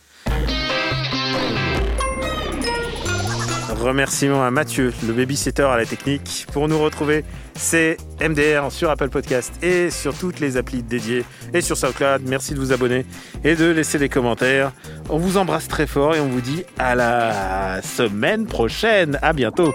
Remerciements 3.84 4.42
à 4.42 4.50
Mathieu, 4.50 4.94
le 5.06 5.12
babysitter 5.12 5.62
à 5.62 5.76
la 5.76 5.84
technique. 5.84 6.46
Pour 6.54 6.68
nous 6.68 6.78
retrouver, 6.78 7.22
c'est 7.54 7.98
MDR 8.18 8.72
sur 8.72 8.88
Apple 8.88 9.10
Podcast 9.10 9.52
et 9.62 9.90
sur 9.90 10.16
toutes 10.16 10.40
les 10.40 10.56
applis 10.56 10.82
dédiées 10.82 11.22
et 11.52 11.60
sur 11.60 11.76
SoundCloud. 11.76 12.22
Merci 12.26 12.54
de 12.54 12.60
vous 12.60 12.72
abonner 12.72 13.04
et 13.44 13.56
de 13.56 13.66
laisser 13.66 13.98
des 13.98 14.08
commentaires. 14.08 14.72
On 15.10 15.18
vous 15.18 15.36
embrasse 15.36 15.68
très 15.68 15.86
fort 15.86 16.14
et 16.14 16.20
on 16.20 16.28
vous 16.28 16.40
dit 16.40 16.64
à 16.78 16.94
la 16.94 17.82
semaine 17.82 18.46
prochaine. 18.46 19.18
À 19.20 19.34
bientôt. 19.34 19.74